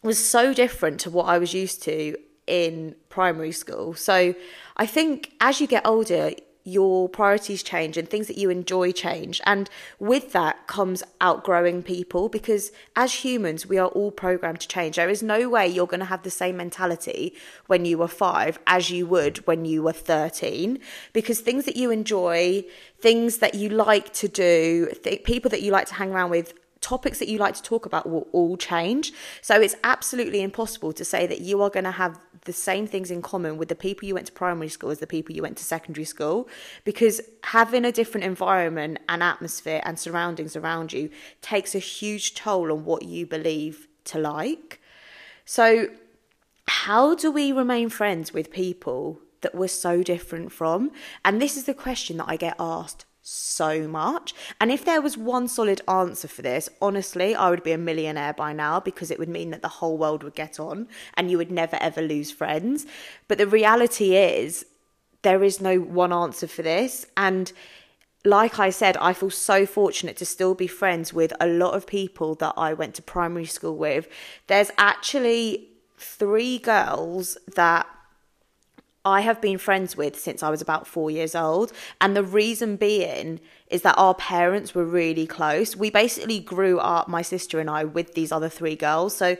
was 0.02 0.24
so 0.24 0.52
different 0.52 1.00
to 1.00 1.10
what 1.10 1.26
I 1.26 1.38
was 1.38 1.54
used 1.54 1.82
to 1.84 2.16
in 2.46 2.96
primary 3.08 3.52
school. 3.52 3.94
So 3.94 4.34
I 4.76 4.86
think 4.86 5.32
as 5.40 5.60
you 5.60 5.66
get 5.66 5.86
older, 5.86 6.32
your 6.64 7.08
priorities 7.08 7.62
change 7.62 7.96
and 7.96 8.08
things 8.08 8.28
that 8.28 8.38
you 8.38 8.48
enjoy 8.48 8.92
change. 8.92 9.40
And 9.44 9.68
with 9.98 10.32
that 10.32 10.66
comes 10.68 11.02
outgrowing 11.20 11.82
people 11.82 12.28
because 12.28 12.70
as 12.94 13.12
humans, 13.24 13.66
we 13.66 13.78
are 13.78 13.88
all 13.88 14.12
programmed 14.12 14.60
to 14.60 14.68
change. 14.68 14.96
There 14.96 15.08
is 15.08 15.22
no 15.22 15.48
way 15.48 15.66
you're 15.66 15.86
going 15.86 16.00
to 16.00 16.06
have 16.06 16.22
the 16.22 16.30
same 16.30 16.56
mentality 16.56 17.34
when 17.66 17.84
you 17.84 17.98
were 17.98 18.08
five 18.08 18.58
as 18.66 18.90
you 18.90 19.06
would 19.06 19.44
when 19.46 19.64
you 19.64 19.82
were 19.82 19.92
13 19.92 20.78
because 21.12 21.40
things 21.40 21.64
that 21.64 21.76
you 21.76 21.90
enjoy, 21.90 22.64
things 23.00 23.38
that 23.38 23.54
you 23.54 23.68
like 23.68 24.12
to 24.14 24.28
do, 24.28 24.88
th- 25.02 25.24
people 25.24 25.50
that 25.50 25.62
you 25.62 25.72
like 25.72 25.88
to 25.88 25.94
hang 25.94 26.12
around 26.12 26.30
with 26.30 26.54
topics 26.82 27.18
that 27.18 27.28
you 27.28 27.38
like 27.38 27.54
to 27.54 27.62
talk 27.62 27.86
about 27.86 28.08
will 28.08 28.28
all 28.32 28.56
change. 28.56 29.12
So 29.40 29.60
it's 29.60 29.76
absolutely 29.82 30.42
impossible 30.42 30.92
to 30.92 31.04
say 31.04 31.26
that 31.26 31.40
you 31.40 31.62
are 31.62 31.70
going 31.70 31.84
to 31.84 31.92
have 31.92 32.18
the 32.44 32.52
same 32.52 32.86
things 32.86 33.10
in 33.10 33.22
common 33.22 33.56
with 33.56 33.68
the 33.68 33.74
people 33.74 34.06
you 34.06 34.14
went 34.14 34.26
to 34.26 34.32
primary 34.32 34.68
school 34.68 34.90
as 34.90 34.98
the 34.98 35.06
people 35.06 35.34
you 35.34 35.42
went 35.42 35.56
to 35.56 35.64
secondary 35.64 36.04
school 36.04 36.48
because 36.84 37.20
having 37.44 37.84
a 37.84 37.92
different 37.92 38.24
environment 38.24 38.98
and 39.08 39.22
atmosphere 39.22 39.80
and 39.84 39.98
surroundings 39.98 40.56
around 40.56 40.92
you 40.92 41.08
takes 41.40 41.74
a 41.74 41.78
huge 41.78 42.34
toll 42.34 42.72
on 42.72 42.84
what 42.84 43.04
you 43.04 43.26
believe 43.26 43.86
to 44.04 44.18
like. 44.18 44.80
So, 45.44 45.88
how 46.68 47.14
do 47.14 47.30
we 47.30 47.52
remain 47.52 47.88
friends 47.88 48.32
with 48.32 48.50
people 48.50 49.20
that 49.42 49.54
we're 49.54 49.68
so 49.68 50.02
different 50.02 50.52
from? 50.52 50.90
And 51.24 51.40
this 51.40 51.56
is 51.56 51.64
the 51.64 51.74
question 51.74 52.16
that 52.18 52.28
I 52.28 52.36
get 52.36 52.54
asked 52.58 53.04
so 53.22 53.86
much. 53.86 54.34
And 54.60 54.70
if 54.70 54.84
there 54.84 55.00
was 55.00 55.16
one 55.16 55.48
solid 55.48 55.80
answer 55.88 56.28
for 56.28 56.42
this, 56.42 56.68
honestly, 56.80 57.34
I 57.34 57.50
would 57.50 57.62
be 57.62 57.72
a 57.72 57.78
millionaire 57.78 58.32
by 58.32 58.52
now 58.52 58.80
because 58.80 59.10
it 59.10 59.18
would 59.18 59.28
mean 59.28 59.50
that 59.50 59.62
the 59.62 59.68
whole 59.68 59.96
world 59.96 60.24
would 60.24 60.34
get 60.34 60.58
on 60.58 60.88
and 61.14 61.30
you 61.30 61.38
would 61.38 61.50
never 61.50 61.78
ever 61.80 62.02
lose 62.02 62.30
friends. 62.32 62.84
But 63.28 63.38
the 63.38 63.46
reality 63.46 64.16
is, 64.16 64.66
there 65.22 65.44
is 65.44 65.60
no 65.60 65.78
one 65.78 66.12
answer 66.12 66.48
for 66.48 66.62
this. 66.62 67.06
And 67.16 67.52
like 68.24 68.58
I 68.58 68.70
said, 68.70 68.96
I 68.96 69.12
feel 69.12 69.30
so 69.30 69.66
fortunate 69.66 70.16
to 70.16 70.24
still 70.24 70.54
be 70.54 70.66
friends 70.66 71.12
with 71.12 71.32
a 71.40 71.46
lot 71.46 71.74
of 71.74 71.86
people 71.86 72.34
that 72.36 72.54
I 72.56 72.72
went 72.72 72.96
to 72.96 73.02
primary 73.02 73.46
school 73.46 73.76
with. 73.76 74.08
There's 74.48 74.70
actually 74.78 75.68
three 75.96 76.58
girls 76.58 77.38
that 77.54 77.86
I 79.04 79.22
have 79.22 79.40
been 79.40 79.58
friends 79.58 79.96
with 79.96 80.18
since 80.18 80.42
I 80.42 80.50
was 80.50 80.60
about 80.60 80.86
four 80.86 81.10
years 81.10 81.34
old. 81.34 81.72
And 82.00 82.16
the 82.16 82.22
reason 82.22 82.76
being 82.76 83.40
is 83.68 83.82
that 83.82 83.98
our 83.98 84.14
parents 84.14 84.74
were 84.74 84.84
really 84.84 85.26
close. 85.26 85.76
We 85.76 85.90
basically 85.90 86.38
grew 86.38 86.78
up, 86.78 87.08
my 87.08 87.22
sister 87.22 87.58
and 87.58 87.68
I, 87.68 87.84
with 87.84 88.14
these 88.14 88.30
other 88.30 88.48
three 88.48 88.76
girls. 88.76 89.16
So 89.16 89.36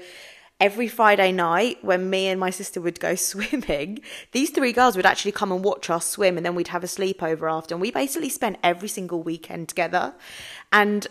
every 0.61 0.89
Friday 0.89 1.33
night 1.33 1.79
when 1.83 2.11
me 2.11 2.29
and 2.29 2.39
my 2.39 2.51
sister 2.51 2.81
would 2.81 2.99
go 2.99 3.15
swimming, 3.31 4.01
these 4.33 4.51
three 4.51 4.73
girls 4.73 4.97
would 4.97 5.07
actually 5.07 5.33
come 5.33 5.53
and 5.53 5.65
watch 5.65 5.91
us 5.91 6.07
swim 6.07 6.37
and 6.37 6.45
then 6.45 6.55
we'd 6.55 6.69
have 6.69 6.85
a 6.85 6.89
sleepover 6.89 7.51
after. 7.51 7.75
And 7.75 7.83
we 7.83 7.93
basically 7.93 8.31
spent 8.31 8.59
every 8.65 8.89
single 8.89 9.23
weekend 9.23 9.69
together. 9.69 10.15
And 10.73 11.07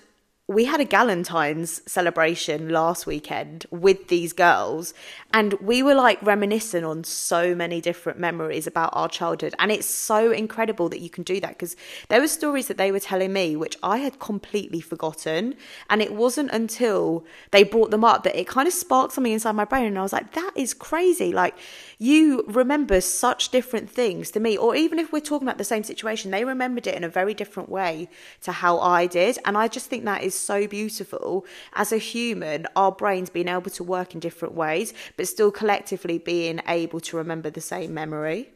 we 0.52 0.66
had 0.66 0.82
a 0.82 0.86
Galentine's 0.86 1.82
celebration 1.86 2.70
last 2.70 3.08
weekend 3.08 3.66
with 3.72 4.10
these 4.10 4.34
girls, 4.34 4.94
and 5.34 5.54
we 5.54 5.82
were 5.82 5.96
like 5.96 6.22
reminiscing 6.22 6.84
on 6.84 7.06
so 7.06 7.56
many 7.56 7.80
different 7.80 8.20
memories 8.20 8.68
about 8.68 8.90
our 8.94 9.08
childhood. 9.08 9.56
And 9.60 9.72
it's 9.72 9.86
so 9.86 10.32
incredible 10.32 10.90
that 10.90 11.00
you 11.00 11.10
can 11.10 11.24
do 11.24 11.40
that 11.40 11.52
because 11.52 11.78
there 12.10 12.20
were 12.20 12.28
stories 12.28 12.68
that 12.68 12.78
they 12.78 12.92
were 12.92 13.00
telling 13.00 13.32
me 13.32 13.56
which 13.56 13.78
I 13.82 14.00
had 14.00 14.20
completely 14.20 14.82
forgotten. 14.82 15.56
And 15.90 16.02
it 16.02 16.14
wasn't 16.14 16.52
until 16.52 17.26
they 17.52 17.64
brought 17.64 17.92
them 17.92 18.04
up 18.04 18.24
that 18.24 18.38
it 18.38 18.48
kind 18.48 18.68
of 18.68 18.74
sparked 18.74 19.14
something 19.14 19.32
inside 19.32 19.54
my 19.54 19.66
brain. 19.66 19.86
And 19.86 19.98
I 19.98 20.02
was 20.02 20.14
like, 20.14 20.34
that 20.34 20.52
is 20.56 20.74
crazy. 20.74 21.32
Like, 21.32 21.56
you 21.98 22.44
remember 22.48 23.00
such 23.00 23.50
different 23.50 23.90
things 23.90 24.32
to 24.32 24.40
me, 24.40 24.58
or 24.58 24.76
even 24.76 25.00
if 25.00 25.14
we're 25.14 25.22
talking 25.22 25.48
about 25.48 25.60
the 25.60 25.64
same 25.64 25.84
situation, 25.84 26.32
they 26.32 26.44
remembered 26.44 26.88
it 26.88 26.96
in 26.96 27.06
a 27.06 27.10
very 27.10 27.34
different 27.34 27.70
way 27.70 28.10
to 28.42 28.52
how 28.52 28.80
I 28.80 29.08
did. 29.08 29.38
And 29.46 29.58
I 29.58 29.70
just 29.70 29.86
think 29.86 30.04
that 30.06 30.24
is 30.24 30.41
so 30.42 30.68
beautiful 30.68 31.46
as 31.74 31.92
a 31.92 31.98
human, 31.98 32.68
our 32.76 32.92
brains 32.92 33.30
being 33.30 33.48
able 33.48 33.72
to 33.72 33.84
work 33.84 34.14
in 34.14 34.20
different 34.20 34.54
ways, 34.54 34.94
but 35.18 35.28
still 35.28 35.52
collectively 35.52 36.18
being 36.18 36.62
able 36.68 37.00
to 37.02 37.18
remember 37.18 37.50
the 37.50 37.62
same 37.62 37.94
memory. 37.94 38.52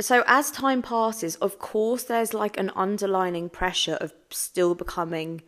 So, 0.00 0.24
as 0.26 0.50
time 0.50 0.82
passes, 0.82 1.36
of 1.36 1.58
course, 1.58 2.04
there's 2.04 2.34
like 2.34 2.58
an 2.58 2.70
underlining 2.74 3.48
pressure 3.48 3.94
of 4.00 4.12
still 4.30 4.74
becoming 4.74 5.42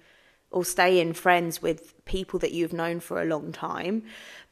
or 0.56 0.64
staying 0.64 1.12
friends 1.12 1.60
with 1.60 1.92
people 2.06 2.38
that 2.38 2.50
you've 2.50 2.72
known 2.72 2.98
for 2.98 3.20
a 3.20 3.26
long 3.26 3.52
time. 3.52 4.02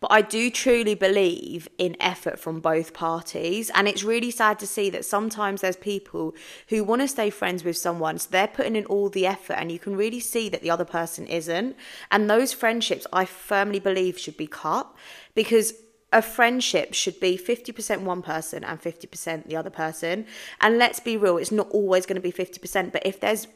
But 0.01 0.13
I 0.13 0.21
do 0.21 0.51
truly 0.51 0.95
believe 0.95 1.67
in 1.79 1.97
effort 1.99 2.39
from 2.39 2.61
both 2.61 2.93
parties. 2.93 3.71
And 3.75 3.89
it's 3.89 4.05
really 4.05 4.31
sad 4.31 4.59
to 4.59 4.67
see 4.67 4.91
that 4.91 5.07
sometimes 5.07 5.63
there's 5.63 5.77
people 5.79 6.35
who 6.69 6.85
want 6.85 7.01
to 7.01 7.09
stay 7.09 7.31
friends 7.31 7.65
with 7.65 7.79
someone, 7.79 8.19
so 8.19 8.29
they're 8.31 8.47
putting 8.47 8.77
in 8.77 8.85
all 8.85 9.09
the 9.09 9.27
effort, 9.27 9.55
and 9.55 9.73
you 9.73 9.79
can 9.79 9.97
really 9.97 10.21
see 10.21 10.51
that 10.51 10.61
the 10.61 10.69
other 10.69 10.85
person 10.85 11.27
isn't. 11.27 11.75
And 12.11 12.29
those 12.29 12.53
friendships, 12.53 13.07
I 13.11 13.25
firmly 13.25 13.81
believe, 13.81 14.19
should 14.19 14.37
be 14.37 14.47
cut 14.47 14.95
because 15.35 15.73
a 16.13 16.21
friendship 16.21 16.93
should 16.93 17.19
be 17.19 17.39
50% 17.39 18.03
one 18.03 18.21
person 18.21 18.63
and 18.63 18.79
50% 18.79 19.47
the 19.47 19.57
other 19.57 19.71
person. 19.71 20.27
And 20.61 20.77
let's 20.77 21.01
be 21.01 21.17
real, 21.17 21.39
it's 21.39 21.51
not 21.51 21.71
always 21.71 22.05
going 22.05 22.21
to 22.21 22.21
be 22.21 22.31
50%, 22.31 22.93
but 22.93 23.07
if 23.07 23.21
there's 23.21 23.47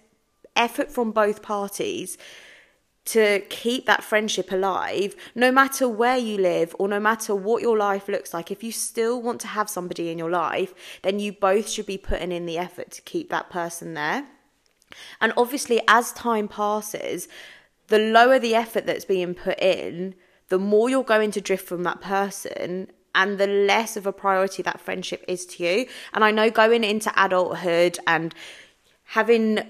effort 0.59 0.91
from 0.91 1.13
both 1.13 1.41
parties, 1.41 2.19
to 3.09 3.41
keep 3.49 3.87
that 3.87 4.05
friendship 4.05 4.53
alive, 4.53 5.17
no 5.35 5.51
matter 5.51 5.89
where 5.89 6.19
you 6.19 6.37
live 6.37 6.77
or 6.79 6.87
no 6.89 7.01
matter 7.01 7.35
what 7.35 7.63
your 7.63 7.77
life 7.77 8.07
looks 8.07 8.35
like, 8.35 8.51
if 8.51 8.63
you 8.63 8.71
still 8.71 9.23
want 9.23 9.41
to 9.41 9.47
have 9.47 9.71
somebody 9.71 10.11
in 10.11 10.19
your 10.19 10.31
life, 10.31 10.75
then 11.03 11.19
you 11.19 11.33
both 11.33 11.71
should 11.71 11.87
be 11.87 11.97
putting 11.97 12.31
in 12.33 12.45
the 12.45 12.59
effort 12.59 12.91
to 12.91 13.01
keep 13.03 13.31
that 13.31 13.49
person 13.49 13.95
there. 13.95 14.27
And 15.23 15.33
obviously, 15.39 15.81
as 15.89 16.13
time 16.13 16.49
passes, 16.49 17.29
the 17.87 17.99
lower 17.99 18.39
the 18.39 18.55
effort 18.55 18.85
that's 18.85 19.07
being 19.07 19.35
put 19.35 19.59
in, 19.59 20.15
the 20.51 20.59
more 20.59 20.91
you're 20.91 21.03
going 21.03 21.31
to 21.31 21.41
drift 21.41 21.67
from 21.67 21.85
that 21.85 22.03
person 22.03 22.91
and 23.15 23.39
the 23.39 23.47
less 23.47 23.97
of 23.97 24.07
a 24.07 24.13
priority 24.13 24.63
that 24.63 24.81
friendship 24.81 25.25
is 25.27 25.47
to 25.47 25.65
you. 25.65 25.87
And 26.13 26.23
I 26.25 26.31
know 26.31 26.51
going 26.51 26.85
into 26.85 27.11
adulthood 27.17 27.99
and 28.07 28.35
having 29.05 29.61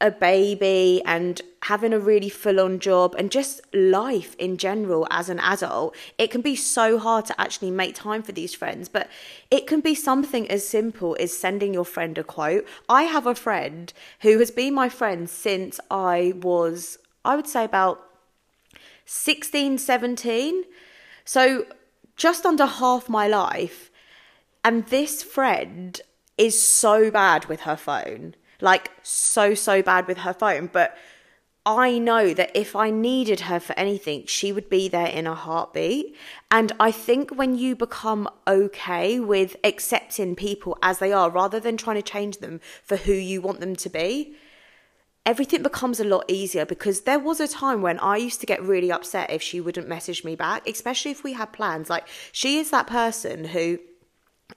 a 0.00 0.10
baby 0.10 1.02
and 1.04 1.42
having 1.64 1.92
a 1.92 1.98
really 1.98 2.30
full 2.30 2.58
on 2.58 2.78
job 2.78 3.14
and 3.18 3.30
just 3.30 3.60
life 3.74 4.34
in 4.38 4.56
general 4.56 5.06
as 5.10 5.28
an 5.28 5.38
adult, 5.40 5.94
it 6.16 6.30
can 6.30 6.40
be 6.40 6.56
so 6.56 6.98
hard 6.98 7.26
to 7.26 7.38
actually 7.38 7.70
make 7.70 7.94
time 7.94 8.22
for 8.22 8.32
these 8.32 8.54
friends. 8.54 8.88
But 8.88 9.08
it 9.50 9.66
can 9.66 9.80
be 9.80 9.94
something 9.94 10.50
as 10.50 10.66
simple 10.66 11.16
as 11.20 11.36
sending 11.36 11.74
your 11.74 11.84
friend 11.84 12.16
a 12.16 12.24
quote. 12.24 12.66
I 12.88 13.02
have 13.02 13.26
a 13.26 13.34
friend 13.34 13.92
who 14.20 14.38
has 14.38 14.50
been 14.50 14.74
my 14.74 14.88
friend 14.88 15.28
since 15.28 15.78
I 15.90 16.32
was, 16.36 16.98
I 17.24 17.36
would 17.36 17.46
say, 17.46 17.64
about 17.64 18.06
16, 19.04 19.76
17. 19.78 20.64
So 21.24 21.66
just 22.16 22.46
under 22.46 22.66
half 22.66 23.08
my 23.08 23.28
life. 23.28 23.90
And 24.64 24.86
this 24.86 25.22
friend 25.22 26.00
is 26.38 26.60
so 26.60 27.10
bad 27.10 27.46
with 27.46 27.60
her 27.60 27.76
phone 27.76 28.34
like 28.60 28.90
so, 29.02 29.54
so 29.54 29.82
bad 29.82 30.06
with 30.06 30.18
her 30.18 30.32
phone. 30.32 30.68
But 30.72 30.96
I 31.66 31.98
know 31.98 32.32
that 32.32 32.50
if 32.54 32.74
I 32.74 32.90
needed 32.90 33.40
her 33.40 33.60
for 33.60 33.78
anything, 33.78 34.24
she 34.26 34.50
would 34.50 34.70
be 34.70 34.88
there 34.88 35.06
in 35.06 35.26
a 35.26 35.34
heartbeat. 35.34 36.16
And 36.50 36.72
I 36.80 36.90
think 36.90 37.30
when 37.30 37.56
you 37.56 37.76
become 37.76 38.28
okay 38.48 39.20
with 39.20 39.56
accepting 39.62 40.34
people 40.34 40.78
as 40.82 40.98
they 40.98 41.12
are 41.12 41.28
rather 41.30 41.60
than 41.60 41.76
trying 41.76 41.96
to 41.96 42.02
change 42.02 42.38
them 42.38 42.60
for 42.82 42.96
who 42.96 43.12
you 43.12 43.42
want 43.42 43.60
them 43.60 43.76
to 43.76 43.90
be, 43.90 44.34
everything 45.26 45.62
becomes 45.62 46.00
a 46.00 46.04
lot 46.04 46.24
easier 46.28 46.64
because 46.64 47.02
there 47.02 47.18
was 47.18 47.40
a 47.40 47.48
time 47.48 47.82
when 47.82 47.98
I 47.98 48.16
used 48.16 48.40
to 48.40 48.46
get 48.46 48.62
really 48.62 48.90
upset 48.90 49.30
if 49.30 49.42
she 49.42 49.60
wouldn't 49.60 49.86
message 49.86 50.24
me 50.24 50.34
back, 50.34 50.66
especially 50.66 51.10
if 51.10 51.22
we 51.22 51.34
had 51.34 51.52
plans. 51.52 51.90
Like, 51.90 52.08
she 52.32 52.58
is 52.58 52.70
that 52.70 52.86
person 52.86 53.44
who, 53.44 53.78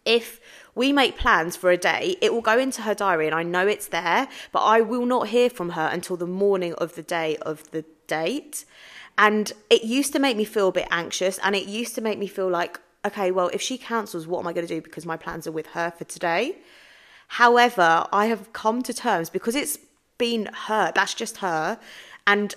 if 0.05 0.39
we 0.75 0.91
make 0.91 1.17
plans 1.17 1.55
for 1.55 1.71
a 1.71 1.77
day, 1.77 2.15
it 2.21 2.33
will 2.33 2.41
go 2.41 2.57
into 2.57 2.81
her 2.81 2.95
diary 2.95 3.27
and 3.27 3.35
I 3.35 3.43
know 3.43 3.67
it's 3.67 3.87
there, 3.87 4.27
but 4.51 4.63
I 4.63 4.81
will 4.81 5.05
not 5.05 5.27
hear 5.29 5.49
from 5.49 5.71
her 5.71 5.89
until 5.91 6.17
the 6.17 6.27
morning 6.27 6.73
of 6.75 6.95
the 6.95 7.03
day 7.03 7.37
of 7.37 7.69
the 7.71 7.85
date. 8.07 8.65
And 9.17 9.51
it 9.69 9.83
used 9.83 10.13
to 10.13 10.19
make 10.19 10.35
me 10.35 10.45
feel 10.45 10.69
a 10.69 10.71
bit 10.71 10.87
anxious 10.89 11.37
and 11.43 11.55
it 11.55 11.67
used 11.67 11.93
to 11.95 12.01
make 12.01 12.17
me 12.17 12.27
feel 12.27 12.49
like, 12.49 12.79
okay, 13.05 13.31
well, 13.31 13.49
if 13.53 13.61
she 13.61 13.77
cancels, 13.77 14.25
what 14.25 14.39
am 14.39 14.47
I 14.47 14.53
going 14.53 14.65
to 14.65 14.75
do 14.75 14.81
because 14.81 15.05
my 15.05 15.17
plans 15.17 15.45
are 15.45 15.51
with 15.51 15.67
her 15.67 15.91
for 15.91 16.05
today? 16.05 16.57
However, 17.27 18.07
I 18.11 18.27
have 18.27 18.53
come 18.53 18.81
to 18.83 18.93
terms 18.93 19.29
because 19.29 19.55
it's 19.55 19.77
been 20.17 20.49
her, 20.67 20.91
that's 20.95 21.13
just 21.13 21.37
her. 21.37 21.79
And 22.25 22.55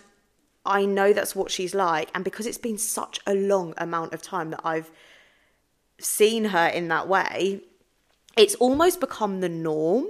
I 0.64 0.84
know 0.84 1.12
that's 1.12 1.36
what 1.36 1.50
she's 1.50 1.74
like. 1.74 2.10
And 2.14 2.24
because 2.24 2.46
it's 2.46 2.58
been 2.58 2.78
such 2.78 3.20
a 3.26 3.34
long 3.34 3.74
amount 3.76 4.14
of 4.14 4.22
time 4.22 4.50
that 4.50 4.60
I've 4.64 4.90
seen 5.98 6.46
her 6.46 6.66
in 6.66 6.88
that 6.88 7.08
way, 7.08 7.62
it's 8.36 8.54
almost 8.56 9.00
become 9.00 9.40
the 9.40 9.48
norm 9.48 10.06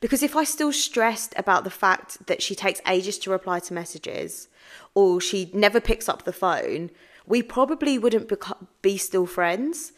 because 0.00 0.22
if 0.22 0.36
I 0.36 0.44
still 0.44 0.72
stressed 0.72 1.34
about 1.36 1.64
the 1.64 1.70
fact 1.70 2.26
that 2.26 2.42
she 2.42 2.54
takes 2.54 2.80
ages 2.86 3.18
to 3.20 3.30
reply 3.30 3.60
to 3.60 3.74
messages 3.74 4.48
or 4.94 5.20
she 5.20 5.50
never 5.52 5.80
picks 5.80 6.08
up 6.08 6.24
the 6.24 6.32
phone, 6.32 6.90
we 7.26 7.42
probably 7.42 7.98
wouldn't 7.98 8.32
be 8.82 8.96
still 8.96 9.26
friends. 9.26 9.92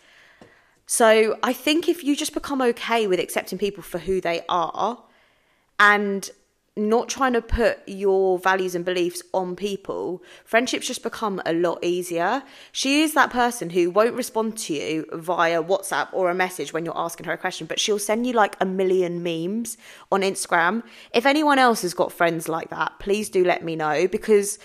So 0.86 1.38
I 1.42 1.52
think 1.52 1.88
if 1.88 2.02
you 2.02 2.16
just 2.16 2.32
become 2.32 2.62
okay 2.62 3.06
with 3.06 3.20
accepting 3.20 3.58
people 3.58 3.82
for 3.82 3.98
who 3.98 4.20
they 4.20 4.42
are 4.48 5.02
and 5.78 6.30
not 6.78 7.08
trying 7.08 7.32
to 7.32 7.42
put 7.42 7.86
your 7.86 8.38
values 8.38 8.74
and 8.74 8.84
beliefs 8.84 9.22
on 9.34 9.56
people, 9.56 10.22
friendships 10.44 10.86
just 10.86 11.02
become 11.02 11.42
a 11.44 11.52
lot 11.52 11.84
easier. 11.84 12.42
She 12.72 13.02
is 13.02 13.14
that 13.14 13.30
person 13.30 13.70
who 13.70 13.90
won't 13.90 14.14
respond 14.14 14.56
to 14.58 14.74
you 14.74 15.06
via 15.12 15.62
WhatsApp 15.62 16.08
or 16.12 16.30
a 16.30 16.34
message 16.34 16.72
when 16.72 16.84
you're 16.84 16.96
asking 16.98 17.26
her 17.26 17.32
a 17.32 17.38
question, 17.38 17.66
but 17.66 17.80
she'll 17.80 17.98
send 17.98 18.26
you 18.26 18.32
like 18.32 18.56
a 18.60 18.64
million 18.64 19.22
memes 19.22 19.76
on 20.12 20.22
Instagram. 20.22 20.82
If 21.12 21.26
anyone 21.26 21.58
else 21.58 21.82
has 21.82 21.94
got 21.94 22.12
friends 22.12 22.48
like 22.48 22.70
that, 22.70 22.98
please 22.98 23.28
do 23.28 23.44
let 23.44 23.64
me 23.64 23.76
know 23.76 24.06
because 24.06 24.58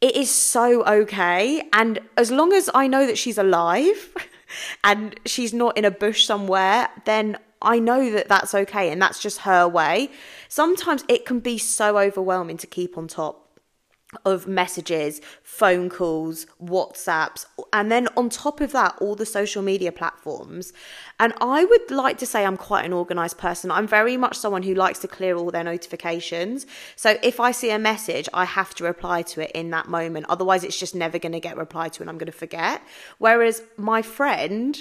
it 0.00 0.16
is 0.16 0.30
so 0.30 0.84
okay. 0.84 1.66
And 1.72 1.98
as 2.16 2.30
long 2.30 2.52
as 2.52 2.68
I 2.74 2.86
know 2.86 3.06
that 3.06 3.16
she's 3.16 3.38
alive 3.38 4.14
and 4.84 5.18
she's 5.24 5.54
not 5.54 5.76
in 5.78 5.84
a 5.84 5.90
bush 5.90 6.26
somewhere, 6.26 6.88
then 7.06 7.38
I 7.64 7.78
know 7.78 8.10
that 8.10 8.28
that's 8.28 8.54
okay 8.54 8.90
and 8.90 9.00
that's 9.00 9.20
just 9.20 9.38
her 9.40 9.66
way. 9.66 10.10
Sometimes 10.48 11.04
it 11.08 11.24
can 11.24 11.40
be 11.40 11.58
so 11.58 11.98
overwhelming 11.98 12.56
to 12.58 12.66
keep 12.66 12.96
on 12.96 13.08
top 13.08 13.44
of 14.24 14.46
messages, 14.46 15.20
phone 15.42 15.88
calls, 15.88 16.46
WhatsApps, 16.62 17.46
and 17.72 17.90
then 17.90 18.08
on 18.16 18.28
top 18.28 18.60
of 18.60 18.72
that, 18.72 18.96
all 19.00 19.14
the 19.14 19.26
social 19.26 19.62
media 19.62 19.92
platforms. 19.92 20.72
And 21.18 21.32
I 21.40 21.64
would 21.64 21.90
like 21.90 22.18
to 22.18 22.26
say 22.26 22.44
I'm 22.44 22.56
quite 22.56 22.84
an 22.84 22.92
organized 22.92 23.38
person. 23.38 23.70
I'm 23.70 23.86
very 23.86 24.16
much 24.16 24.36
someone 24.36 24.62
who 24.62 24.74
likes 24.74 24.98
to 25.00 25.08
clear 25.08 25.36
all 25.36 25.50
their 25.50 25.64
notifications. 25.64 26.66
So 26.96 27.16
if 27.22 27.40
I 27.40 27.50
see 27.50 27.70
a 27.70 27.78
message, 27.78 28.28
I 28.32 28.44
have 28.44 28.74
to 28.76 28.84
reply 28.84 29.22
to 29.22 29.42
it 29.42 29.50
in 29.52 29.70
that 29.70 29.88
moment. 29.88 30.26
Otherwise, 30.28 30.64
it's 30.64 30.78
just 30.78 30.94
never 30.94 31.18
going 31.18 31.32
to 31.32 31.40
get 31.40 31.56
replied 31.56 31.92
to 31.94 32.02
and 32.02 32.10
I'm 32.10 32.18
going 32.18 32.26
to 32.26 32.32
forget. 32.32 32.82
Whereas 33.18 33.62
my 33.76 34.02
friend, 34.02 34.80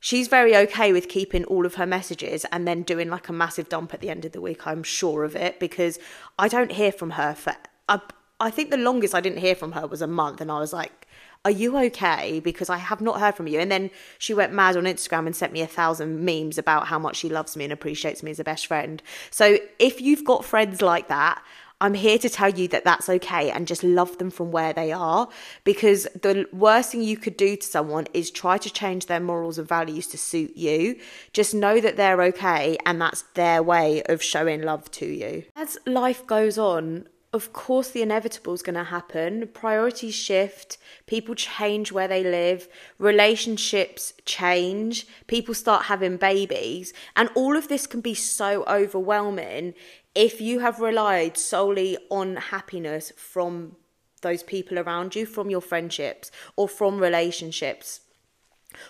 she's 0.00 0.28
very 0.28 0.56
okay 0.56 0.92
with 0.92 1.08
keeping 1.08 1.44
all 1.44 1.66
of 1.66 1.74
her 1.74 1.86
messages 1.86 2.44
and 2.52 2.66
then 2.66 2.82
doing 2.82 3.08
like 3.08 3.28
a 3.28 3.32
massive 3.32 3.68
dump 3.68 3.94
at 3.94 4.00
the 4.00 4.10
end 4.10 4.24
of 4.24 4.32
the 4.32 4.40
week. 4.40 4.66
I'm 4.66 4.82
sure 4.82 5.24
of 5.24 5.36
it 5.36 5.58
because 5.60 5.98
I 6.38 6.48
don't 6.48 6.72
hear 6.72 6.92
from 6.92 7.10
her 7.10 7.34
for. 7.34 7.54
I, 7.88 8.00
I 8.40 8.50
think 8.50 8.70
the 8.70 8.76
longest 8.76 9.14
I 9.14 9.20
didn't 9.20 9.38
hear 9.38 9.54
from 9.54 9.72
her 9.72 9.86
was 9.86 10.00
a 10.00 10.06
month, 10.06 10.40
and 10.40 10.50
I 10.50 10.60
was 10.60 10.72
like, 10.72 11.08
are 11.44 11.50
you 11.50 11.76
okay? 11.78 12.40
Because 12.40 12.68
I 12.68 12.78
have 12.78 13.00
not 13.00 13.20
heard 13.20 13.34
from 13.34 13.46
you. 13.46 13.58
And 13.60 13.70
then 13.70 13.90
she 14.18 14.34
went 14.34 14.52
mad 14.52 14.76
on 14.76 14.84
Instagram 14.84 15.26
and 15.26 15.34
sent 15.34 15.52
me 15.52 15.60
a 15.60 15.66
thousand 15.66 16.24
memes 16.24 16.58
about 16.58 16.88
how 16.88 16.98
much 16.98 17.16
she 17.16 17.28
loves 17.28 17.56
me 17.56 17.64
and 17.64 17.72
appreciates 17.72 18.22
me 18.22 18.30
as 18.30 18.40
a 18.40 18.44
best 18.44 18.66
friend. 18.66 19.02
So 19.30 19.58
if 19.78 20.00
you've 20.00 20.24
got 20.24 20.44
friends 20.44 20.82
like 20.82 21.08
that, 21.08 21.42
I'm 21.80 21.94
here 21.94 22.18
to 22.18 22.28
tell 22.28 22.50
you 22.50 22.66
that 22.68 22.84
that's 22.84 23.08
okay 23.08 23.50
and 23.50 23.66
just 23.66 23.84
love 23.84 24.18
them 24.18 24.30
from 24.30 24.50
where 24.50 24.72
they 24.72 24.90
are 24.90 25.28
because 25.62 26.04
the 26.22 26.46
worst 26.52 26.92
thing 26.92 27.02
you 27.02 27.16
could 27.16 27.36
do 27.36 27.56
to 27.56 27.66
someone 27.66 28.08
is 28.12 28.30
try 28.30 28.58
to 28.58 28.70
change 28.70 29.06
their 29.06 29.20
morals 29.20 29.58
and 29.58 29.68
values 29.68 30.08
to 30.08 30.18
suit 30.18 30.56
you. 30.56 30.98
Just 31.32 31.54
know 31.54 31.80
that 31.80 31.96
they're 31.96 32.22
okay 32.22 32.78
and 32.84 33.00
that's 33.00 33.22
their 33.34 33.62
way 33.62 34.02
of 34.06 34.22
showing 34.22 34.62
love 34.62 34.90
to 34.92 35.06
you. 35.06 35.44
As 35.54 35.78
life 35.86 36.26
goes 36.26 36.58
on, 36.58 37.06
of 37.32 37.52
course, 37.52 37.90
the 37.90 38.00
inevitable 38.00 38.54
is 38.54 38.62
going 38.62 38.74
to 38.74 38.84
happen. 38.84 39.48
Priorities 39.52 40.14
shift, 40.14 40.78
people 41.06 41.34
change 41.34 41.92
where 41.92 42.08
they 42.08 42.24
live, 42.24 42.68
relationships 42.98 44.14
change, 44.24 45.06
people 45.26 45.52
start 45.52 45.84
having 45.84 46.16
babies, 46.16 46.94
and 47.14 47.28
all 47.34 47.54
of 47.54 47.68
this 47.68 47.86
can 47.86 48.00
be 48.00 48.14
so 48.14 48.64
overwhelming 48.64 49.74
if 50.18 50.40
you 50.40 50.58
have 50.58 50.80
relied 50.80 51.38
solely 51.38 51.96
on 52.10 52.34
happiness 52.34 53.12
from 53.16 53.76
those 54.20 54.42
people 54.42 54.76
around 54.76 55.14
you, 55.14 55.24
from 55.24 55.48
your 55.48 55.60
friendships 55.60 56.32
or 56.56 56.68
from 56.68 56.98
relationships 56.98 58.00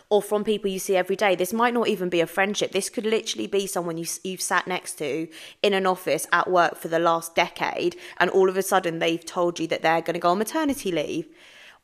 or 0.08 0.23
from 0.23 0.42
people 0.42 0.70
you 0.70 0.78
see 0.78 0.97
every 0.97 1.16
day. 1.16 1.35
This 1.35 1.52
might 1.52 1.75
not 1.75 1.87
even 1.87 2.08
be 2.08 2.23
a 2.23 2.26
friendship. 2.26 2.73
This 2.73 2.88
could 2.88 3.04
literally 3.04 3.47
be 3.47 3.66
someone 3.66 3.99
you, 3.99 4.06
you've 4.25 4.40
sat 4.40 4.66
next 4.66 4.94
to 4.94 5.28
in 5.62 5.75
an 5.75 5.85
office 5.85 6.26
at 6.32 6.50
work 6.50 6.76
for 6.76 6.88
the 6.88 6.99
last 6.99 7.35
decade, 7.35 7.94
and 8.16 8.30
all 8.30 8.49
of 8.49 8.56
a 8.56 8.62
sudden 8.62 8.99
they've 8.99 9.25
told 9.25 9.61
you 9.61 9.66
that 9.66 9.82
they're 9.82 10.00
going 10.00 10.14
to 10.14 10.20
go 10.20 10.30
on 10.30 10.38
maternity 10.38 10.90
leave, 10.90 11.28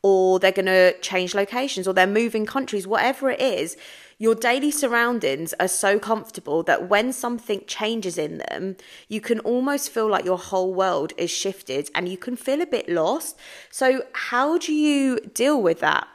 or 0.03 0.39
they're 0.39 0.53
going 0.53 0.67
to 0.67 0.99
change 1.01 1.35
locations, 1.35 1.87
or 1.87 1.93
they're 1.93 2.07
moving 2.07 2.47
countries, 2.47 2.87
whatever 2.87 3.29
it 3.29 3.43
is. 3.43 3.77
Your 4.19 4.35
daily 4.35 4.71
surroundings 4.71 5.55
are 5.59 5.69
so 5.69 5.99
comfortable 5.99 6.63
that 6.65 6.89
when 6.89 7.13
something 7.13 7.63
changes 7.67 8.17
in 8.17 8.39
them, 8.39 8.77
you 9.09 9.21
can 9.21 9.41
almost 9.41 9.91
feel 9.91 10.09
like 10.09 10.25
your 10.25 10.39
whole 10.39 10.73
world 10.73 11.13
is 11.17 11.31
shifted 11.31 11.91
and 11.95 12.09
you 12.09 12.17
can 12.17 12.37
feel 12.37 12.61
a 12.61 12.67
bit 12.67 12.89
lost. 12.89 13.37
So, 13.71 14.05
how 14.13 14.59
do 14.59 14.73
you 14.73 15.19
deal 15.35 15.61
with 15.61 15.81
that? 15.81 16.09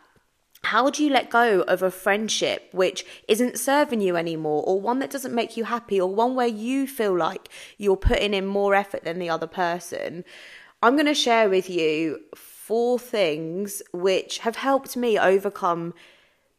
how 0.63 0.89
do 0.89 1.03
you 1.03 1.09
let 1.09 1.29
go 1.29 1.61
of 1.61 1.81
a 1.81 1.91
friendship 1.91 2.67
which 2.73 3.05
isn't 3.27 3.57
serving 3.57 4.01
you 4.01 4.15
anymore 4.17 4.63
or 4.67 4.79
one 4.79 4.99
that 4.99 5.09
doesn't 5.09 5.33
make 5.33 5.55
you 5.55 5.63
happy 5.63 5.99
or 5.99 6.13
one 6.13 6.35
where 6.35 6.47
you 6.47 6.85
feel 6.85 7.15
like 7.15 7.47
you're 7.77 7.95
putting 7.95 8.33
in 8.33 8.45
more 8.45 8.75
effort 8.75 9.03
than 9.03 9.19
the 9.19 9.29
other 9.29 9.47
person 9.47 10.23
i'm 10.83 10.95
going 10.95 11.05
to 11.05 11.13
share 11.13 11.49
with 11.49 11.69
you 11.69 12.19
four 12.35 12.99
things 12.99 13.81
which 13.93 14.39
have 14.39 14.57
helped 14.57 14.97
me 14.97 15.17
overcome 15.17 15.93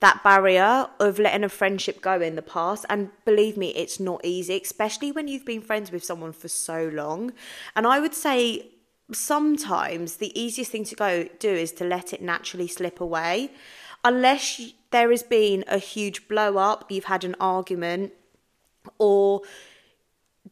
that 0.00 0.23
barrier 0.25 0.88
of 0.99 1.19
letting 1.19 1.45
a 1.45 1.49
friendship 1.49 2.00
go 2.00 2.21
in 2.21 2.35
the 2.35 2.42
past. 2.42 2.85
And 2.88 3.11
believe 3.25 3.57
me 3.57 3.69
it's 3.71 4.00
not 4.00 4.25
easy 4.25 4.61
especially 4.61 5.12
when 5.12 5.28
you've 5.28 5.45
been 5.45 5.62
friends 5.62 5.92
with 5.92 6.04
someone 6.04 6.33
for 6.33 6.49
so 6.49 6.90
long. 6.92 7.33
And 7.76 7.87
i 7.87 8.00
would 8.00 8.14
say 8.14 8.71
sometimes 9.12 10.16
the 10.16 10.38
easiest 10.40 10.71
thing 10.71 10.85
to 10.85 10.95
go 10.95 11.28
do 11.38 11.50
is 11.50 11.73
to 11.73 11.85
let 11.85 12.12
it 12.12 12.23
naturally 12.23 12.69
slip 12.69 13.00
away. 13.00 13.50
Unless 14.04 14.73
there 14.90 15.11
has 15.11 15.23
been 15.23 15.64
a 15.69 15.78
huge 15.78 16.28
blow 16.28 16.57
up, 16.57 16.90
you've 16.90 17.04
had 17.04 17.25
an 17.25 17.37
argument, 17.40 18.12
or 18.99 19.42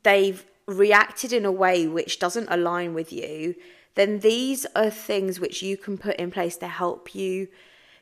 they've 0.03 0.45
reacted 0.67 1.33
in 1.33 1.45
a 1.45 1.53
way 1.53 1.87
which 1.87 2.19
doesn't 2.19 2.49
align 2.51 2.93
with 2.93 3.13
you, 3.13 3.55
then 3.95 4.21
these 4.21 4.67
are 4.77 4.91
things 4.91 5.41
which 5.41 5.63
you 5.63 5.77
can 5.77 5.97
put 5.97 6.17
in 6.17 6.31
place 6.31 6.57
to 6.59 6.69
help 6.69 7.15
you 7.15 7.49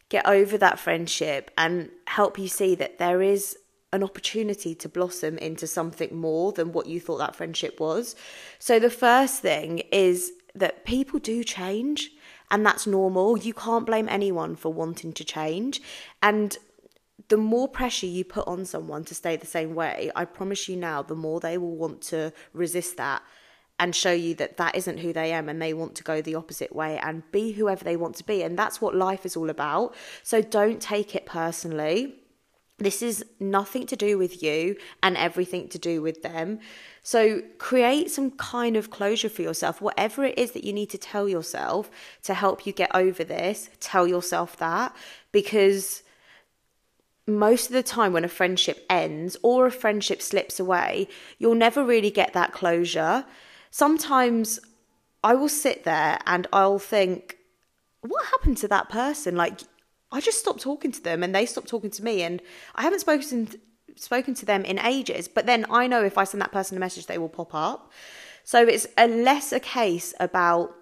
get 0.09 0.27
over 0.27 0.57
that 0.59 0.79
friendship 0.79 1.51
and 1.59 1.91
help 2.07 2.39
you 2.39 2.49
see 2.49 2.75
that 2.77 2.99
there 2.99 3.23
is 3.23 3.57
an 3.93 4.03
opportunity 4.03 4.75
to 4.75 4.89
blossom 4.89 5.39
into 5.39 5.67
something 5.67 6.15
more 6.15 6.53
than 6.53 6.73
what 6.73 6.87
you 6.87 7.01
thought 7.01 7.19
that 7.19 7.37
friendship 7.37 7.81
was. 7.81 8.15
So, 8.59 8.79
the 8.79 8.91
first 8.91 9.41
thing 9.41 9.79
is 9.93 10.33
that 10.55 10.85
people 10.85 11.19
do 11.19 11.45
change 11.45 12.11
and 12.51 12.65
that's 12.65 12.87
normal. 12.87 13.37
You 13.37 13.55
can't 13.55 13.87
blame 13.87 14.09
anyone 14.09 14.57
for 14.57 14.73
wanting 14.73 15.13
to 15.15 15.25
change. 15.25 15.81
And 16.23 16.57
the 17.29 17.37
more 17.37 17.69
pressure 17.69 18.07
you 18.07 18.25
put 18.25 18.47
on 18.47 18.65
someone 18.65 19.05
to 19.05 19.15
stay 19.15 19.37
the 19.37 19.47
same 19.47 19.75
way, 19.75 20.11
I 20.15 20.25
promise 20.25 20.69
you 20.69 20.77
now, 20.77 21.03
the 21.03 21.15
more 21.15 21.41
they 21.41 21.59
will 21.59 21.77
want 21.77 22.03
to 22.03 22.33
resist 22.53 22.97
that 22.99 23.23
and 23.79 23.95
show 23.95 24.13
you 24.13 24.35
that 24.37 24.57
that 24.57 24.75
isn't 24.75 24.99
who 24.99 25.13
they 25.13 25.33
am 25.33 25.49
and 25.49 25.61
they 25.61 25.75
want 25.75 25.95
to 25.97 26.03
go 26.03 26.23
the 26.23 26.35
opposite 26.35 26.75
way 26.75 26.99
and 26.99 27.31
be 27.31 27.53
whoever 27.53 27.85
they 27.85 27.97
want 27.97 28.17
to 28.17 28.25
be. 28.25 28.43
And 28.43 28.59
that's 28.59 28.81
what 28.81 28.95
life 28.95 29.27
is 29.27 29.37
all 29.37 29.51
about. 29.51 29.95
So 30.23 30.41
don't 30.41 30.81
take 30.81 31.15
it 31.15 31.27
personally. 31.27 32.15
This 32.79 33.01
is 33.01 33.25
nothing 33.41 33.87
to 33.87 33.97
do 33.97 34.19
with 34.19 34.43
you 34.43 34.77
and 35.03 35.17
everything 35.17 35.69
to 35.69 35.79
do 35.79 36.03
with 36.03 36.23
them. 36.23 36.59
So 37.03 37.43
create 37.59 38.11
some 38.11 38.33
kind 38.33 38.77
of 38.77 38.91
closure 38.91 39.31
for 39.31 39.43
yourself. 39.43 39.81
Whatever 39.81 40.25
it 40.25 40.39
is 40.39 40.53
that 40.53 40.65
you 40.65 40.73
need 40.73 40.91
to 40.91 40.99
tell 40.99 41.29
yourself 41.29 41.91
to 42.25 42.35
help 42.35 42.67
you 42.67 42.73
get 42.73 42.95
over 42.95 43.25
this, 43.25 43.71
tell 43.81 44.07
yourself 44.07 44.57
that 44.59 44.95
because 45.33 46.03
most 47.27 47.67
of 47.67 47.73
the 47.73 47.83
time 47.83 48.13
when 48.13 48.25
a 48.25 48.29
friendship 48.29 48.85
ends 48.89 49.37
or 49.43 49.67
a 49.67 49.73
friendship 49.73 50.23
slips 50.23 50.61
away, 50.61 51.09
you'll 51.39 51.55
never 51.55 51.85
really 51.85 52.11
get 52.11 52.33
that 52.35 52.53
closure. 52.53 53.25
Sometimes 53.71 54.61
I 55.23 55.35
will 55.35 55.49
sit 55.49 55.85
there 55.85 56.19
and 56.27 56.47
I'll 56.53 56.79
think, 56.79 57.37
what 58.01 58.27
happened 58.27 58.59
to 58.59 58.69
that 58.69 58.89
person? 58.89 59.37
Like, 59.37 59.61
I 60.13 60.21
just 60.21 60.39
stopped 60.39 60.61
talking 60.61 60.93
to 60.93 61.03
them 61.03 61.23
and 61.23 61.35
they 61.35 61.47
stopped 61.47 61.69
talking 61.69 61.91
to 61.91 62.05
me 62.05 62.23
and 62.23 62.41
I 62.75 62.83
haven't 62.83 63.01
spoken 63.01 63.49
spoken 63.97 64.35
to 64.35 64.45
them 64.45 64.65
in 64.65 64.79
ages 64.79 65.27
but 65.27 65.47
then 65.47 65.65
I 65.71 65.87
know 65.87 66.05
if 66.05 66.19
I 66.19 66.25
send 66.25 66.43
that 66.43 66.53
person 66.53 66.77
a 66.77 66.81
message 66.81 67.07
they 67.07 67.19
will 67.19 67.31
pop 67.31 67.55
up 67.55 67.91
so 68.45 68.63
it's 68.63 68.87
a 68.99 69.09
less 69.09 69.53
a 69.53 69.61
case 69.61 70.13
about 70.21 70.75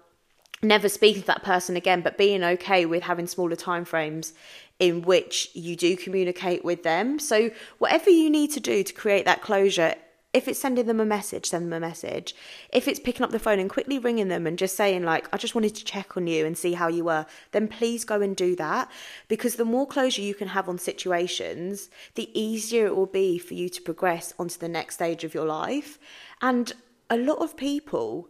never 0.61 0.89
speaking 0.89 1.21
to 1.21 1.27
that 1.27 1.43
person 1.43 1.77
again 1.77 2.01
but 2.01 2.17
being 2.17 2.43
okay 2.43 2.85
with 2.85 3.03
having 3.03 3.25
smaller 3.25 3.55
time 3.55 3.85
frames 3.85 4.33
in 4.79 5.01
which 5.01 5.49
you 5.53 5.77
do 5.77 5.95
communicate 5.95 6.65
with 6.65 6.83
them 6.83 7.17
so 7.19 7.49
whatever 7.77 8.09
you 8.09 8.29
need 8.29 8.51
to 8.51 8.59
do 8.59 8.83
to 8.83 8.93
create 8.93 9.25
that 9.25 9.41
closure 9.41 9.95
if 10.35 10.49
it's 10.49 10.59
sending 10.59 10.85
them 10.85 10.99
a 10.99 11.05
message, 11.05 11.45
send 11.45 11.67
them 11.67 11.73
a 11.73 11.79
message. 11.79 12.35
If 12.73 12.89
it's 12.89 12.99
picking 12.99 13.23
up 13.23 13.31
the 13.31 13.39
phone 13.39 13.57
and 13.57 13.69
quickly 13.69 13.97
ringing 13.97 14.27
them 14.27 14.45
and 14.45 14.59
just 14.59 14.75
saying, 14.75 15.03
like, 15.03 15.29
I 15.31 15.37
just 15.37 15.55
wanted 15.55 15.75
to 15.75 15.85
check 15.85 16.17
on 16.17 16.27
you 16.27 16.45
and 16.45 16.57
see 16.57 16.73
how 16.73 16.89
you 16.89 17.05
were, 17.05 17.25
then 17.53 17.69
please 17.69 18.03
go 18.03 18.19
and 18.19 18.35
do 18.35 18.53
that. 18.57 18.91
Because 19.29 19.55
the 19.55 19.63
more 19.63 19.87
closure 19.87 20.21
you 20.21 20.35
can 20.35 20.49
have 20.49 20.67
on 20.67 20.77
situations, 20.77 21.89
the 22.15 22.29
easier 22.37 22.87
it 22.87 22.97
will 22.97 23.05
be 23.05 23.37
for 23.37 23.53
you 23.53 23.69
to 23.69 23.81
progress 23.81 24.33
onto 24.37 24.59
the 24.59 24.67
next 24.67 24.95
stage 24.95 25.23
of 25.23 25.33
your 25.33 25.45
life. 25.45 25.97
And 26.41 26.73
a 27.09 27.15
lot 27.15 27.37
of 27.37 27.55
people 27.55 28.27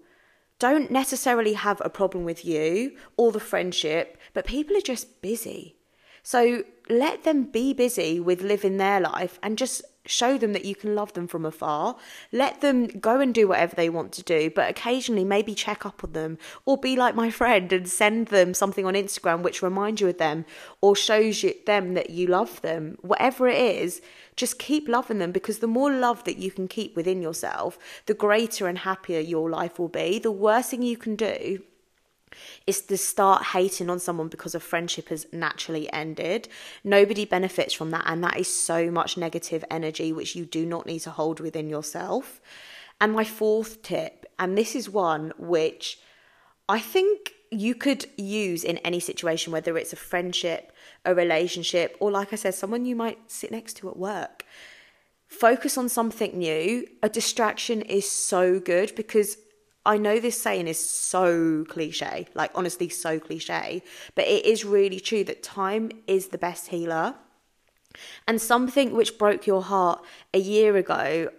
don't 0.60 0.92
necessarily 0.92 1.54
have 1.54 1.82
a 1.84 1.90
problem 1.90 2.24
with 2.24 2.46
you 2.46 2.96
or 3.18 3.32
the 3.32 3.40
friendship, 3.40 4.18
but 4.36 4.46
people 4.46 4.78
are 4.78 4.82
just 4.82 5.24
busy. 5.24 5.76
So 6.22 6.66
let 6.88 7.24
them 7.24 7.46
be 7.46 7.74
busy 7.74 8.20
with 8.20 8.44
living 8.44 8.78
their 8.78 9.00
life 9.00 9.40
and 9.42 9.58
just 9.58 9.82
show 10.06 10.38
them 10.38 10.54
that 10.54 10.66
you 10.66 10.76
can 10.76 10.96
love 10.96 11.14
them 11.14 11.28
from 11.28 11.46
afar. 11.46 11.96
Let 12.32 12.62
them 12.62 12.88
go 12.88 13.20
and 13.20 13.34
do 13.34 13.48
whatever 13.48 13.76
they 13.76 13.90
want 13.90 14.12
to 14.14 14.24
do, 14.24 14.50
but 14.50 14.70
occasionally 14.70 15.24
maybe 15.24 15.54
check 15.54 15.86
up 15.86 16.04
on 16.04 16.14
them 16.14 16.38
or 16.66 16.78
be 16.78 16.96
like 16.96 17.16
my 17.16 17.30
friend 17.30 17.72
and 17.74 17.88
send 17.88 18.28
them 18.28 18.54
something 18.54 18.86
on 18.86 18.94
Instagram 18.94 19.42
which 19.42 19.62
reminds 19.62 20.02
you 20.02 20.08
of 20.08 20.18
them 20.18 20.46
or 20.82 20.96
shows 20.96 21.44
you 21.44 21.54
them 21.66 21.94
that 21.94 22.10
you 22.10 22.28
love 22.28 22.62
them. 22.62 22.98
Whatever 23.02 23.48
it 23.48 23.60
is, 23.60 24.02
just 24.36 24.60
keep 24.60 24.88
loving 24.88 25.20
them 25.20 25.32
because 25.32 25.60
the 25.60 25.68
more 25.68 25.92
love 25.92 26.24
that 26.26 26.38
you 26.38 26.52
can 26.52 26.68
keep 26.68 26.96
within 26.96 27.22
yourself, 27.22 27.78
the 28.06 28.14
greater 28.14 28.68
and 28.68 28.80
happier 28.80 29.20
your 29.20 29.50
life 29.50 29.80
will 29.80 29.88
be. 29.88 30.20
The 30.20 30.32
worst 30.32 30.72
thing 30.72 30.82
you 30.82 30.98
can 30.98 31.16
do 31.16 31.62
is 32.68 32.82
to 32.82 32.98
start 32.98 33.44
hating 33.44 33.90
on 33.90 34.00
someone 34.00 34.28
because 34.28 34.56
a 34.56 34.60
friendship 34.60 35.10
has 35.10 35.26
naturally 35.32 35.92
ended. 35.94 36.48
Nobody 36.84 37.26
benefits 37.26 37.74
from 37.74 37.92
that, 37.92 38.04
and 38.06 38.24
that 38.24 38.38
is 38.38 38.48
so 38.48 38.90
much 38.92 39.18
negative 39.18 39.64
energy 39.70 40.12
which 40.14 40.36
you 40.36 40.46
do 40.46 40.66
not 40.66 40.86
need 40.86 41.00
to 41.00 41.12
hold 41.12 41.40
within 41.40 41.70
yourself. 41.70 42.42
And 43.02 43.14
my 43.14 43.24
fourth 43.24 43.82
tip, 43.82 44.26
and 44.40 44.58
this 44.58 44.76
is 44.76 44.90
one 44.90 45.34
which 45.38 46.00
I 46.68 46.80
think 46.80 47.34
you 47.52 47.76
could 47.76 48.06
use 48.18 48.64
in 48.64 48.78
any 48.80 49.00
situation, 49.00 49.54
whether 49.54 49.78
it's 49.78 49.94
a 49.94 49.98
friendship, 49.98 50.72
a 51.06 51.14
relationship, 51.14 51.96
or 52.00 52.12
like 52.12 52.34
I 52.34 52.36
said, 52.36 52.56
someone 52.56 52.86
you 52.86 52.96
might 52.96 53.32
sit 53.32 53.52
next 53.52 53.78
to 53.78 53.90
at 53.90 53.98
work. 53.98 54.46
Focus 55.28 55.78
on 55.78 55.90
something 55.90 56.38
new. 56.38 56.88
A 57.04 57.10
distraction 57.10 57.82
is 57.82 58.10
so 58.10 58.60
good 58.60 58.96
because 58.96 59.38
I 59.86 59.98
know 59.98 60.20
this 60.20 60.42
saying 60.42 60.68
is 60.68 60.80
so 60.80 61.66
cliche, 61.70 62.28
like 62.34 62.52
honestly, 62.56 62.90
so 62.90 63.20
cliche, 63.20 63.84
but 64.16 64.26
it 64.26 64.46
is 64.46 64.66
really 64.66 65.00
true 65.00 65.24
that 65.26 65.44
time 65.44 65.92
is 66.08 66.28
the 66.30 66.38
best 66.38 66.70
healer. 66.70 67.16
And 68.28 68.42
something 68.42 68.94
which 68.94 69.18
broke 69.18 69.48
your 69.48 69.62
heart 69.62 70.04
a 70.34 70.40
year 70.40 70.76
ago, 70.76 71.30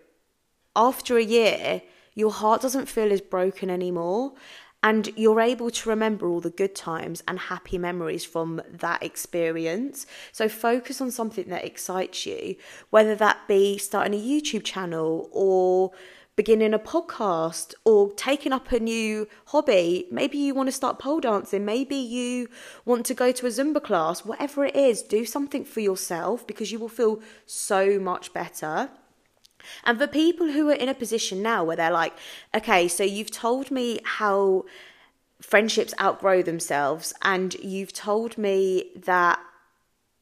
after 0.74 1.16
a 1.18 1.22
year, 1.22 1.82
your 2.14 2.30
heart 2.30 2.62
doesn't 2.62 2.86
feel 2.86 3.12
as 3.12 3.20
broken 3.20 3.68
anymore. 3.68 4.34
and 4.82 5.10
you're 5.16 5.40
able 5.40 5.68
to 5.68 5.88
remember 5.88 6.28
all 6.28 6.40
the 6.40 6.50
good 6.50 6.72
times 6.74 7.20
and 7.26 7.40
happy 7.40 7.76
memories 7.76 8.24
from 8.24 8.62
that 8.70 9.02
experience. 9.02 10.06
So 10.30 10.48
focus 10.48 11.00
on 11.00 11.10
something 11.10 11.48
that 11.48 11.64
excites 11.64 12.24
you, 12.24 12.54
whether 12.90 13.16
that 13.16 13.48
be 13.48 13.78
starting 13.78 14.14
a 14.14 14.22
YouTube 14.22 14.62
channel 14.62 15.28
or 15.32 15.90
beginning 16.36 16.74
a 16.74 16.78
podcast 16.78 17.74
or 17.84 18.12
taking 18.12 18.52
up 18.52 18.70
a 18.70 18.78
new 18.78 19.26
hobby. 19.46 20.06
Maybe 20.10 20.36
you 20.36 20.54
want 20.54 20.68
to 20.68 20.72
start 20.72 20.98
pole 20.98 21.20
dancing. 21.20 21.64
Maybe 21.64 21.96
you 21.96 22.48
want 22.84 23.06
to 23.06 23.14
go 23.14 23.32
to 23.32 23.46
a 23.46 23.48
Zumba 23.48 23.82
class. 23.82 24.24
Whatever 24.24 24.66
it 24.66 24.76
is, 24.76 25.02
do 25.02 25.24
something 25.24 25.64
for 25.64 25.80
yourself 25.80 26.46
because 26.46 26.70
you 26.70 26.78
will 26.78 26.90
feel 26.90 27.20
so 27.46 27.98
much 27.98 28.34
better. 28.34 28.90
And 29.84 29.98
for 29.98 30.06
people 30.06 30.52
who 30.52 30.68
are 30.68 30.74
in 30.74 30.90
a 30.90 30.94
position 30.94 31.42
now 31.42 31.64
where 31.64 31.76
they're 31.76 31.90
like, 31.90 32.12
okay, 32.54 32.86
so 32.86 33.02
you've 33.02 33.30
told 33.30 33.70
me 33.70 33.98
how 34.04 34.66
friendships 35.40 35.94
outgrow 36.00 36.42
themselves, 36.42 37.12
and 37.22 37.54
you've 37.54 37.92
told 37.92 38.38
me 38.38 38.90
that 38.96 39.38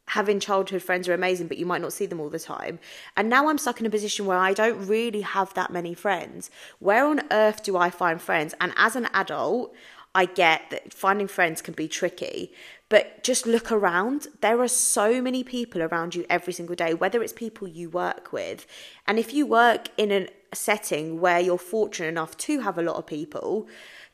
having 0.08 0.38
childhood 0.38 0.82
friends 0.82 1.08
are 1.08 1.14
amazing, 1.14 1.48
but 1.48 1.58
you 1.58 1.66
might 1.66 1.80
not 1.80 1.92
see 1.92 2.06
them 2.06 2.20
all 2.20 2.28
the 2.28 2.38
time. 2.38 2.78
And 3.16 3.28
now 3.28 3.48
I'm 3.48 3.58
stuck 3.58 3.80
in 3.80 3.86
a 3.86 3.90
position 3.90 4.26
where 4.26 4.38
I 4.38 4.52
don't 4.52 4.86
really 4.86 5.22
have 5.22 5.54
that 5.54 5.72
many 5.72 5.94
friends. 5.94 6.50
Where 6.78 7.06
on 7.06 7.22
earth 7.30 7.62
do 7.62 7.76
I 7.76 7.90
find 7.90 8.20
friends? 8.20 8.54
And 8.60 8.72
as 8.76 8.96
an 8.96 9.08
adult, 9.14 9.74
I 10.14 10.26
get 10.26 10.70
that 10.70 10.92
finding 10.92 11.26
friends 11.26 11.60
can 11.60 11.74
be 11.74 11.88
tricky, 11.88 12.52
but 12.88 13.24
just 13.24 13.46
look 13.46 13.72
around. 13.72 14.28
There 14.42 14.60
are 14.60 14.68
so 14.68 15.20
many 15.20 15.42
people 15.42 15.82
around 15.82 16.14
you 16.14 16.24
every 16.30 16.52
single 16.52 16.76
day, 16.76 16.94
whether 16.94 17.22
it's 17.22 17.32
people 17.32 17.66
you 17.66 17.90
work 17.90 18.32
with. 18.32 18.66
And 19.08 19.18
if 19.18 19.34
you 19.34 19.46
work 19.46 19.88
in 19.96 20.12
a 20.12 20.28
setting 20.54 21.20
where 21.20 21.40
you're 21.40 21.58
fortunate 21.58 22.08
enough 22.08 22.36
to 22.36 22.60
have 22.60 22.78
a 22.78 22.82
lot 22.82 22.96
of 22.96 23.06
people, 23.06 23.66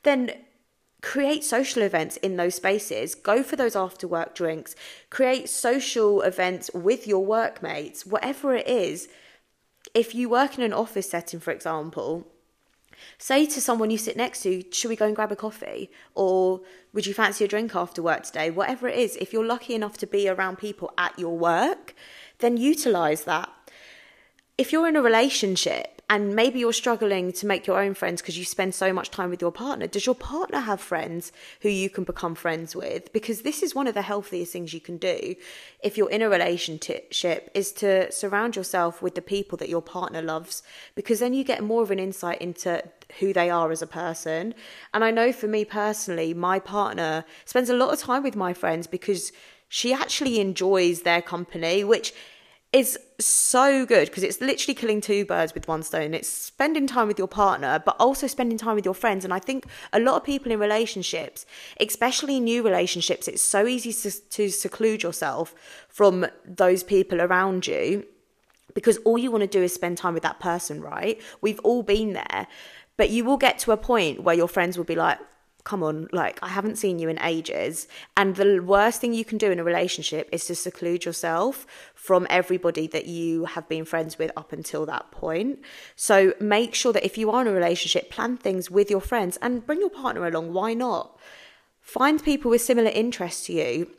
then 0.05 0.33
create 1.03 1.45
social 1.45 1.83
events 1.83 2.17
in 2.19 2.37
those 2.37 2.57
spaces. 2.57 3.15
Go 3.15 3.43
for 3.43 3.57
those 3.57 3.77
after 3.77 4.07
work 4.07 4.35
drinks. 4.35 4.75
Create 5.09 5.49
social 5.49 6.23
events 6.23 6.71
with 6.75 7.07
your 7.07 7.25
workmates, 7.25 8.05
whatever 8.05 8.55
it 8.55 8.69
is. 8.69 9.09
If 9.95 10.15
you 10.15 10.29
work 10.29 10.59
in 10.59 10.65
an 10.65 10.73
office 10.73 11.09
setting, 11.09 11.41
for 11.41 11.51
example, 11.51 12.27
Say 13.19 13.47
to 13.47 13.61
someone 13.61 13.91
you 13.91 13.99
sit 13.99 14.17
next 14.17 14.43
to, 14.43 14.63
should 14.73 14.89
we 14.89 14.97
go 14.97 15.07
and 15.07 15.17
grab 15.17 15.33
a 15.33 15.37
coffee? 15.37 15.91
Or 16.15 16.61
would 16.93 17.07
you 17.07 17.15
fancy 17.15 17.45
a 17.45 17.49
drink 17.49 17.75
after 17.75 18.03
work 18.03 18.23
today? 18.25 18.51
Whatever 18.51 18.89
it 18.89 18.99
is, 18.99 19.17
if 19.17 19.33
you're 19.33 19.45
lucky 19.45 19.75
enough 19.75 19.97
to 19.99 20.07
be 20.07 20.29
around 20.29 20.59
people 20.59 20.93
at 20.99 21.19
your 21.19 21.37
work, 21.37 21.95
then 22.39 22.57
utilize 22.57 23.25
that. 23.25 23.51
If 24.59 24.73
you're 24.73 24.89
in 24.89 24.97
a 24.97 25.03
relationship, 25.03 26.00
and 26.11 26.35
maybe 26.35 26.59
you're 26.59 26.73
struggling 26.73 27.31
to 27.31 27.47
make 27.47 27.69
your 27.69 27.81
own 27.81 27.95
friends 27.95 28.21
because 28.21 28.37
you 28.37 28.45
spend 28.45 28.75
so 28.75 28.93
much 28.93 29.13
time 29.13 29.31
with 29.31 29.41
your 29.41 29.53
partner. 29.53 29.87
Does 29.87 30.07
your 30.07 30.17
partner 30.17 30.59
have 30.59 30.81
friends 30.81 31.31
who 31.61 31.69
you 31.69 31.89
can 31.89 32.03
become 32.03 32.35
friends 32.35 32.75
with? 32.75 33.13
Because 33.13 33.43
this 33.43 33.63
is 33.63 33.77
one 33.77 33.87
of 33.87 33.95
the 33.95 34.03
healthiest 34.03 34.53
things 34.53 34.75
you 34.75 34.81
can 34.81 34.97
do 34.97 35.37
if 35.85 35.97
you're 35.97 36.11
in 36.11 36.21
a 36.21 36.29
relationship 36.29 37.49
is 37.55 37.71
to 37.75 38.11
surround 38.11 38.57
yourself 38.57 39.01
with 39.01 39.15
the 39.15 39.23
people 39.23 39.57
that 39.59 39.69
your 39.69 39.81
partner 39.81 40.21
loves 40.21 40.65
because 40.97 41.21
then 41.21 41.33
you 41.33 41.45
get 41.45 41.63
more 41.63 41.85
of 41.85 41.93
an 41.93 42.01
insight 42.01 42.43
into 42.43 42.83
who 43.21 43.33
they 43.33 43.49
are 43.49 43.71
as 43.71 43.81
a 43.81 43.87
person. 43.87 44.53
And 44.93 45.05
I 45.05 45.13
know 45.13 45.33
for 45.33 45.47
me 45.47 45.65
personally, 45.65 46.35
my 46.35 46.59
partner 46.59 47.25
spends 47.45 47.71
a 47.71 47.77
lot 47.77 47.93
of 47.93 48.01
time 48.01 48.25
with 48.25 48.35
my 48.35 48.53
friends 48.53 48.89
because 48.89 49.31
she 49.69 49.93
actually 49.93 50.41
enjoys 50.41 51.03
their 51.03 51.23
company, 51.23 51.85
which 51.85 52.13
is 52.73 52.99
so 53.19 53.85
good 53.85 54.09
because 54.09 54.23
it's 54.23 54.41
literally 54.41 54.75
killing 54.75 55.01
two 55.01 55.25
birds 55.25 55.55
with 55.55 55.67
one 55.67 55.83
stone. 55.83 56.15
It's 56.15 56.29
spending 56.29 56.87
time 56.87 57.09
with 57.09 57.19
your 57.19 57.27
partner, 57.27 57.83
but 57.85 57.97
also 57.99 58.29
spending 58.29 58.59
time 58.59 58.77
with 58.77 58.85
your 58.85 58.95
friends. 58.95 59.25
And 59.25 59.35
I 59.35 59.41
think 59.41 59.67
a 59.93 59.99
lot 59.99 60.17
of 60.17 60.25
people 60.25 60.53
in 60.53 60.61
relationships, 60.61 61.47
especially 61.81 62.39
new 62.39 62.63
relationships, 62.63 63.27
it's 63.27 63.43
so 63.43 63.67
easy 63.67 63.93
to, 63.93 64.21
to 64.31 64.49
seclude 64.51 65.03
yourself 65.03 65.55
from 65.89 66.27
those 66.45 66.85
people 66.85 67.21
around 67.21 67.67
you 67.67 68.07
because 68.75 68.99
all 68.99 69.19
you 69.19 69.33
want 69.33 69.43
to 69.43 69.49
do 69.49 69.63
is 69.63 69.75
spend 69.75 69.99
time 69.99 70.15
with 70.15 70.23
that 70.23 70.39
person, 70.39 70.81
right? 70.81 71.21
We've 71.41 71.61
all 71.61 71.83
been 71.83 72.13
there. 72.13 72.47
But 72.97 73.11
you 73.11 73.25
will 73.25 73.37
get 73.37 73.59
to 73.61 73.73
a 73.73 73.77
point 73.77 74.23
where 74.23 74.35
your 74.35 74.47
friends 74.47 74.77
will 74.77 74.85
be 74.85 74.95
like, 74.95 75.19
come 75.65 75.83
on, 75.83 76.09
like, 76.13 76.39
I 76.43 76.49
haven't 76.49 76.77
seen 76.77 76.99
you 76.99 77.09
in 77.09 77.21
ages. 77.21 77.87
And 78.17 78.37
the 78.37 78.61
worst 78.61 79.01
thing 79.01 79.13
you 79.13 79.25
can 79.25 79.39
do 79.39 79.51
in 79.51 79.59
a 79.59 79.65
relationship 79.65 80.29
is 80.33 80.47
to 80.47 80.55
seclude 80.55 81.05
yourself 81.05 81.67
from 81.95 82.27
everybody 82.31 82.87
that 82.89 83.07
you 83.07 83.45
have 83.45 83.69
been 83.69 83.85
friends 83.85 84.19
with 84.19 84.31
up 84.37 84.53
until 84.53 84.87
that 84.87 85.11
point. 85.11 85.61
So 85.97 86.35
make 86.41 86.75
sure 86.75 86.93
that 86.93 87.05
if 87.05 87.19
you 87.19 87.31
are 87.31 87.43
in 87.43 87.49
a 87.49 87.53
relationship, 87.53 88.11
plan 88.11 88.37
things 88.37 88.71
with 88.71 88.91
your 88.91 89.01
friends 89.01 89.39
and 89.43 89.67
bring 89.67 89.81
your 89.81 89.91
partner 89.91 90.27
along. 90.27 90.53
Why 90.53 90.75
not? 90.75 91.19
Find 91.81 92.23
people 92.23 92.51
with 92.51 92.63
similar 92.63 92.91
interests 92.91 93.47
to 93.47 93.53
you. 93.53 93.91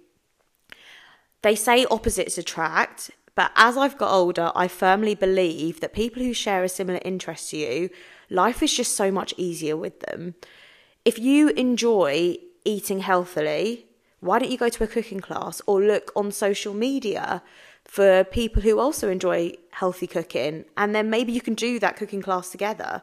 They 1.41 1.56
say 1.56 1.86
opposites 1.89 2.38
attract, 2.38 3.12
but 3.36 3.52
as 3.56 3.78
I've 3.78 3.97
got 3.97 4.13
older, 4.13 4.52
I 4.56 4.67
firmly 4.67 5.15
believe 5.15 5.80
that 5.80 5.93
people 5.93 6.21
who 6.21 6.34
share 6.34 6.63
a 6.63 6.69
similar 6.69 7.00
interest 7.04 7.50
to 7.50 7.58
you, 7.58 7.89
life 8.30 8.62
is 8.62 8.74
just 8.74 8.95
so 8.95 9.12
much 9.12 9.34
easier 9.38 9.76
with 9.76 10.00
them 10.02 10.36
if 11.06 11.18
you 11.20 11.50
enjoy 11.50 12.38
eating 12.64 13.00
healthily, 13.00 13.86
why 14.20 14.38
don't 14.40 14.52
you 14.52 14.58
go 14.58 14.70
to 14.70 14.84
a 14.84 14.88
cooking 14.88 15.20
class 15.20 15.62
or 15.66 15.82
look 15.82 16.12
on 16.16 16.32
social 16.32 16.74
media 16.74 17.42
for 17.86 18.24
people 18.24 18.62
who 18.62 18.80
also 18.80 19.10
enjoy 19.10 19.54
healthy 19.72 20.08
cooking? 20.08 20.66
And 20.78 20.94
then 20.94 21.10
maybe 21.10 21.32
you 21.32 21.42
can 21.42 21.56
do 21.56 21.80
that 21.80 21.98
cooking 21.98 22.22
class 22.22 22.50
together. 22.50 23.02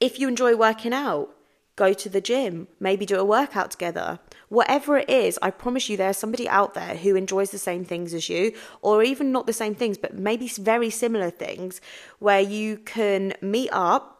If 0.00 0.18
you 0.18 0.26
enjoy 0.26 0.56
working 0.56 0.92
out, 0.92 1.34
go 1.76 1.92
to 1.92 2.08
the 2.08 2.20
gym, 2.20 2.66
maybe 2.80 3.06
do 3.06 3.16
a 3.16 3.24
workout 3.24 3.70
together. 3.70 4.18
Whatever 4.48 4.98
it 4.98 5.08
is, 5.08 5.38
I 5.40 5.52
promise 5.52 5.88
you 5.88 5.96
there's 5.96 6.16
somebody 6.16 6.48
out 6.48 6.74
there 6.74 6.96
who 6.96 7.14
enjoys 7.14 7.52
the 7.52 7.58
same 7.58 7.84
things 7.84 8.12
as 8.12 8.28
you, 8.28 8.52
or 8.82 9.04
even 9.04 9.30
not 9.30 9.46
the 9.46 9.52
same 9.52 9.76
things, 9.76 9.96
but 9.96 10.14
maybe 10.14 10.48
very 10.48 10.90
similar 10.90 11.30
things, 11.30 11.80
where 12.18 12.40
you 12.40 12.78
can 12.78 13.34
meet 13.40 13.70
up 13.70 14.17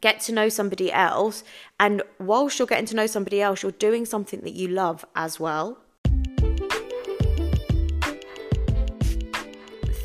get 0.00 0.20
to 0.20 0.32
know 0.32 0.48
somebody 0.48 0.92
else. 0.92 1.42
And 1.78 2.02
whilst 2.18 2.58
you're 2.58 2.66
getting 2.66 2.86
to 2.86 2.96
know 2.96 3.06
somebody 3.06 3.40
else, 3.40 3.62
you're 3.62 3.72
doing 3.72 4.04
something 4.04 4.40
that 4.42 4.54
you 4.54 4.68
love 4.68 5.04
as 5.16 5.40
well. 5.40 5.78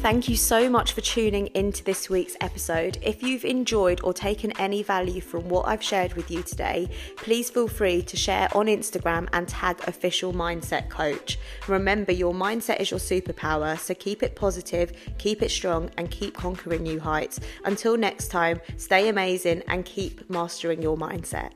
Thank 0.06 0.30
you 0.30 0.36
so 0.36 0.70
much 0.70 0.92
for 0.92 1.02
tuning 1.02 1.48
into 1.56 1.84
this 1.84 2.12
week's 2.12 2.38
episode. 2.40 3.00
If 3.02 3.24
you've 3.24 3.44
enjoyed 3.44 4.02
or 4.04 4.14
taken 4.14 4.52
any 4.60 4.84
value 4.84 5.20
from 5.20 5.50
what 5.50 5.68
I've 5.68 5.82
shared 5.82 6.14
with 6.14 6.30
you 6.30 6.44
today, 6.44 6.92
please 7.18 7.50
feel 7.50 7.68
free 7.68 8.04
to 8.04 8.16
share 8.16 8.48
on 8.56 8.68
Instagram 8.68 9.28
and 9.34 9.48
tag 9.48 9.80
official 9.88 10.32
mindset 10.32 10.90
coach. 10.90 11.40
Remember, 11.68 12.12
your 12.12 12.36
mindset 12.36 12.82
is 12.82 12.92
your 12.92 13.00
superpower, 13.00 13.80
so 13.80 13.96
keep 13.96 14.22
it 14.22 14.36
positive, 14.36 14.92
keep 15.18 15.42
it 15.42 15.50
strong, 15.50 15.90
and 15.98 16.12
keep 16.12 16.36
conquering 16.36 16.84
new 16.84 17.00
heights. 17.00 17.40
Until 17.64 17.98
next 17.98 18.28
time, 18.28 18.62
stay 18.78 19.10
amazing 19.10 19.64
and 19.70 19.86
keep 19.86 20.30
mastering 20.30 20.84
your 20.84 20.98
mindset. 20.98 21.54